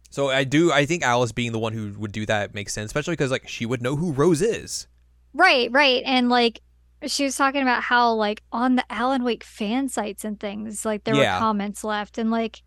[0.10, 2.88] so i do i think alice being the one who would do that makes sense
[2.88, 4.88] especially because like she would know who rose is
[5.34, 6.02] Right, right.
[6.04, 6.62] And like
[7.06, 11.04] she was talking about how like on the Alan Wake fan sites and things, like
[11.04, 11.36] there Yeah.
[11.36, 12.64] were comments left and like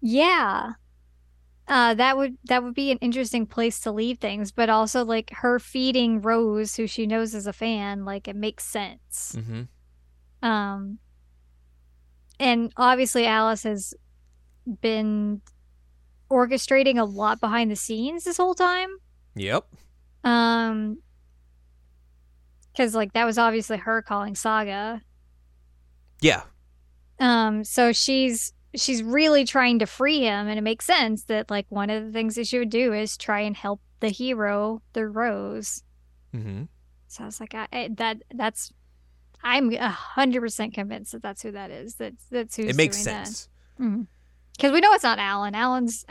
[0.00, 0.72] yeah.
[1.68, 5.30] Uh that would that would be an interesting place to leave things, but also like
[5.36, 9.36] her feeding Rose, who she knows is a fan, like it makes sense.
[9.38, 10.46] mm-hmm.
[10.46, 10.98] Um
[12.38, 13.92] and obviously Alice has
[14.80, 15.42] been
[16.30, 18.88] orchestrating a lot behind the scenes this whole time.
[19.34, 19.66] yep
[20.24, 20.98] Um,
[22.72, 25.02] because like that was obviously her calling Saga.
[26.20, 26.42] yeah
[27.18, 31.66] Um, so she's she's really trying to free him, and it makes sense that like
[31.68, 35.06] one of the things that she would do is try and help the hero, the
[35.06, 35.82] Rose.
[36.34, 36.64] mm-hmm.
[37.08, 38.72] So I was like, I, I, that that's.
[39.42, 41.94] I'm a hundred percent convinced that that's who that is.
[41.94, 43.48] That's that's who's it makes sense
[43.78, 44.06] that.
[44.56, 45.54] Because we know it's not Alan.
[45.54, 46.04] Alan's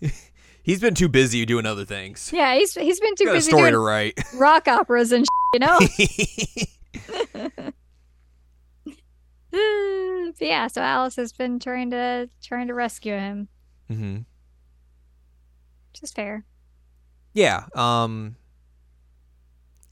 [0.62, 3.72] he's been too busy doing other things yeah, he's he's been too busy story doing
[3.72, 5.78] to write rock operas and you know.
[10.40, 13.48] Yeah, so Alice has been trying to trying to rescue him,
[13.90, 14.16] mm-hmm.
[15.92, 16.44] which is fair.
[17.32, 17.64] Yeah.
[17.74, 18.36] Um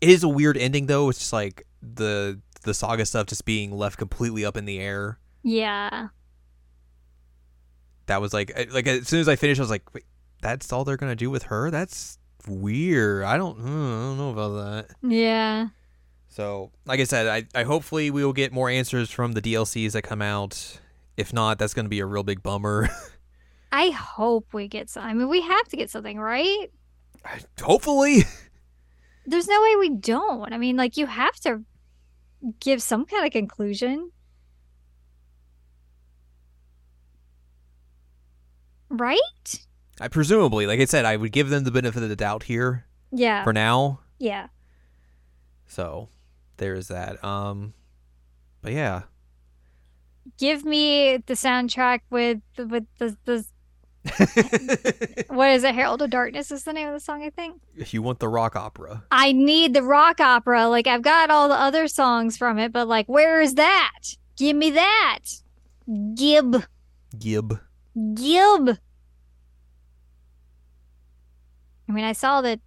[0.00, 1.08] It is a weird ending though.
[1.08, 5.18] It's just like the the saga stuff just being left completely up in the air.
[5.42, 6.08] Yeah.
[8.06, 10.04] That was like like as soon as I finished, I was like, Wait,
[10.40, 11.70] that's all they're gonna do with her.
[11.70, 12.18] That's
[12.48, 13.24] weird.
[13.24, 14.96] I don't, hmm, I don't know about that.
[15.02, 15.68] Yeah.
[16.28, 19.92] So, like I said, I, I hopefully we will get more answers from the DLCs
[19.92, 20.80] that come out.
[21.16, 22.88] If not, that's going to be a real big bummer.
[23.72, 25.04] I hope we get some.
[25.04, 26.68] I mean, we have to get something, right?
[27.60, 28.24] hopefully.
[29.26, 30.52] There's no way we don't.
[30.52, 31.62] I mean, like, you have to
[32.60, 34.10] give some kind of conclusion.
[38.88, 39.18] Right?
[40.00, 42.86] I presumably, like I said, I would give them the benefit of the doubt here
[43.10, 43.44] Yeah.
[43.44, 44.00] for now.
[44.18, 44.48] Yeah.
[45.66, 46.08] So,
[46.56, 47.22] there's that.
[47.24, 47.74] Um
[48.62, 49.02] but yeah.
[50.38, 53.44] Give me the soundtrack with the, with the, the
[55.28, 55.74] what is it?
[55.74, 57.60] Herald of Darkness is the name of the song, I think.
[57.76, 59.04] if you want the rock opera.
[59.10, 60.68] I need the rock opera.
[60.68, 64.00] Like I've got all the other songs from it, but like where is that?
[64.36, 65.20] Give me that.
[66.14, 66.64] Gib.
[67.18, 67.58] Gib.
[68.14, 68.78] Gib.
[71.88, 72.60] I mean, I saw that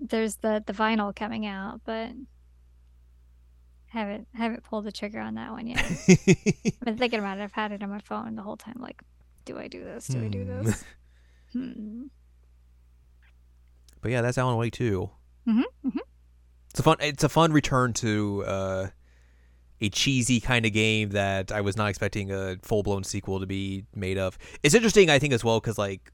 [0.00, 2.10] there's the the vinyl coming out, but
[3.86, 5.78] haven't haven't pulled the trigger on that one yet.
[5.80, 7.42] I've been thinking about it.
[7.42, 8.76] I've had it on my phone the whole time.
[8.78, 9.02] Like,
[9.44, 10.06] do I do this?
[10.06, 10.62] Do I do Hmm.
[10.64, 10.84] this?
[11.52, 12.04] Hmm.
[14.00, 15.10] But yeah, that's Alan Wake 2.
[15.46, 15.98] Mhm, mhm.
[16.70, 18.86] It's a fun it's a fun return to uh
[19.82, 23.84] a cheesy kind of game that I was not expecting a full-blown sequel to be
[23.94, 24.38] made of.
[24.62, 26.10] It's interesting I think as well cuz like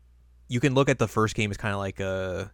[0.49, 2.51] you can look at the first game as kind of like a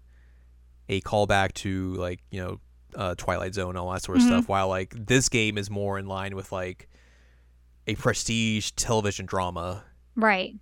[0.89, 2.61] a callback to like, you know,
[2.95, 4.27] uh Twilight Zone and all that sort of Mhm.
[4.27, 6.89] stuff while like this game is more in line with like
[7.87, 9.85] a prestige television drama
[10.17, 10.55] Right.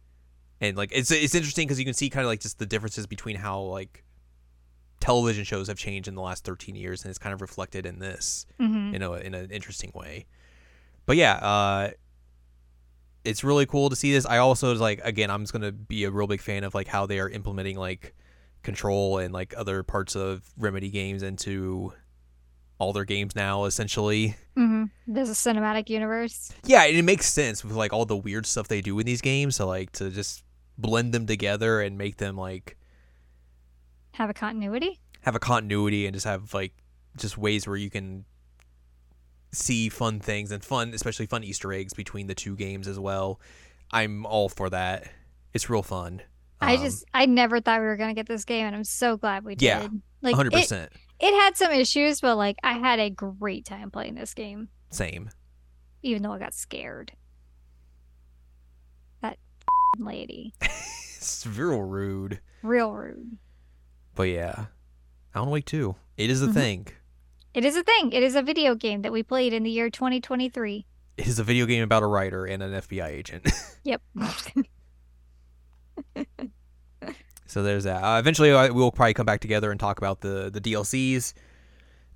[0.60, 3.06] and like it's it's interesting because you can see kind of like just the differences
[3.06, 4.04] between how like
[5.00, 7.98] television shows have changed in the last 13 years and it's kind of reflected in
[7.98, 10.26] this hmm you know in an interesting way
[11.06, 11.90] but yeah uh
[13.24, 16.04] it's really cool to see this i also was like again i'm just gonna be
[16.04, 18.14] a real big fan of like how they are implementing like
[18.62, 21.92] control and like other parts of remedy games into
[22.78, 26.52] all their games now essentially hmm There's a cinematic universe.
[26.64, 29.20] yeah, and it makes sense with like all the weird stuff they do in these
[29.20, 29.56] games.
[29.56, 30.42] So like to just
[30.76, 32.76] blend them together and make them like
[34.14, 35.00] Have a continuity.
[35.22, 36.72] have a continuity and just have like
[37.16, 38.24] just ways where you can
[39.52, 43.40] see fun things and fun, especially fun Easter eggs between the two games as well.
[43.90, 45.08] I'm all for that.
[45.52, 46.22] It's real fun.
[46.60, 49.16] I Um, just I never thought we were gonna get this game, and I'm so
[49.16, 49.66] glad we did.
[49.66, 49.88] Yeah,
[50.22, 53.90] like hundred it, percent it had some issues, but like I had a great time
[53.90, 55.30] playing this game, same.
[56.02, 57.12] even though I got scared.
[59.20, 59.38] That
[59.98, 63.36] lady, It's real rude, real rude.
[64.14, 64.66] but yeah,
[65.34, 65.96] Alan Wake two.
[66.16, 66.54] It is a Mhm.
[66.54, 66.86] thing.
[67.54, 68.12] It is a thing.
[68.12, 70.86] It is a video game that we played in the year 2023.
[71.18, 73.48] It is a video game about a writer and an FBI agent.
[73.84, 74.00] Yep.
[77.46, 78.02] So there's that.
[78.02, 81.34] Uh, eventually, I, we'll probably come back together and talk about the the DLCs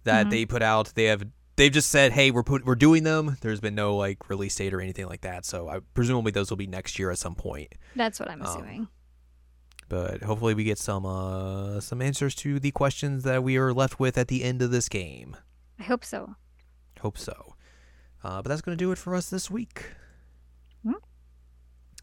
[0.04, 0.30] that Mhm.
[0.30, 0.92] they put out.
[0.94, 1.24] They have
[1.56, 3.36] they've just said, hey, we're put we're doing them.
[3.42, 5.44] There's been no like release date or anything like that.
[5.44, 7.74] So I presumably those will be next year at some point.
[7.94, 8.88] That's what I'm Um, assuming.
[9.88, 14.00] But hopefully, we get some uh some answers to the questions that we are left
[14.00, 15.36] with at the end of this game.
[15.78, 16.34] I hope so.
[17.00, 17.54] Hope so.
[18.24, 19.92] Uh, but that's going to do it for us this week.
[20.82, 20.94] Hmm.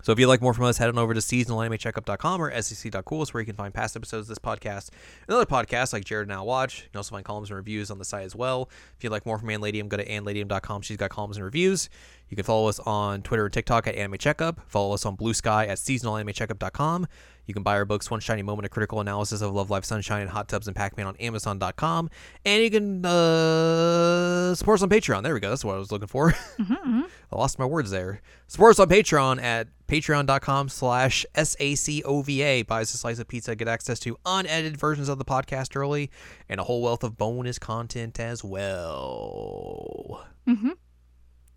[0.04, 3.34] So if you'd like more from us, head on over to seasonalanimecheckup.com or sec.cool is
[3.34, 4.90] where you can find past episodes of this podcast
[5.28, 6.84] and other podcasts like Jared Now Watch.
[6.84, 8.70] You can also find columns and reviews on the site as well.
[8.98, 10.82] If you'd like more from Anne Ladyem, go to anneladyem.com.
[10.82, 11.90] She's got columns and reviews.
[12.34, 14.60] You can follow us on Twitter and TikTok at Anime Checkup.
[14.66, 17.06] Follow us on Blue Sky at seasonalanimecheckup.com.
[17.46, 20.22] You can buy our books, One Shiny Moment, a critical analysis of Love, Live, Sunshine,
[20.22, 22.10] and Hot Tubs and Pac-Man on Amazon.com.
[22.44, 25.22] And you can uh, support us on Patreon.
[25.22, 25.50] There we go.
[25.50, 26.32] That's what I was looking for.
[26.58, 28.20] hmm hmm I lost my words there.
[28.48, 32.64] Support us on Patreon at patreon.com slash S-A-C-O-V-A.
[32.64, 36.10] Buy us a slice of pizza, get access to unedited versions of the podcast early,
[36.50, 40.26] and a whole wealth of bonus content as well.
[40.48, 40.70] hmm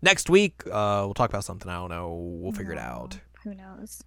[0.01, 1.69] Next week, uh, we'll talk about something.
[1.69, 2.13] I don't know.
[2.39, 3.19] We'll figure it out.
[3.43, 4.03] Who knows?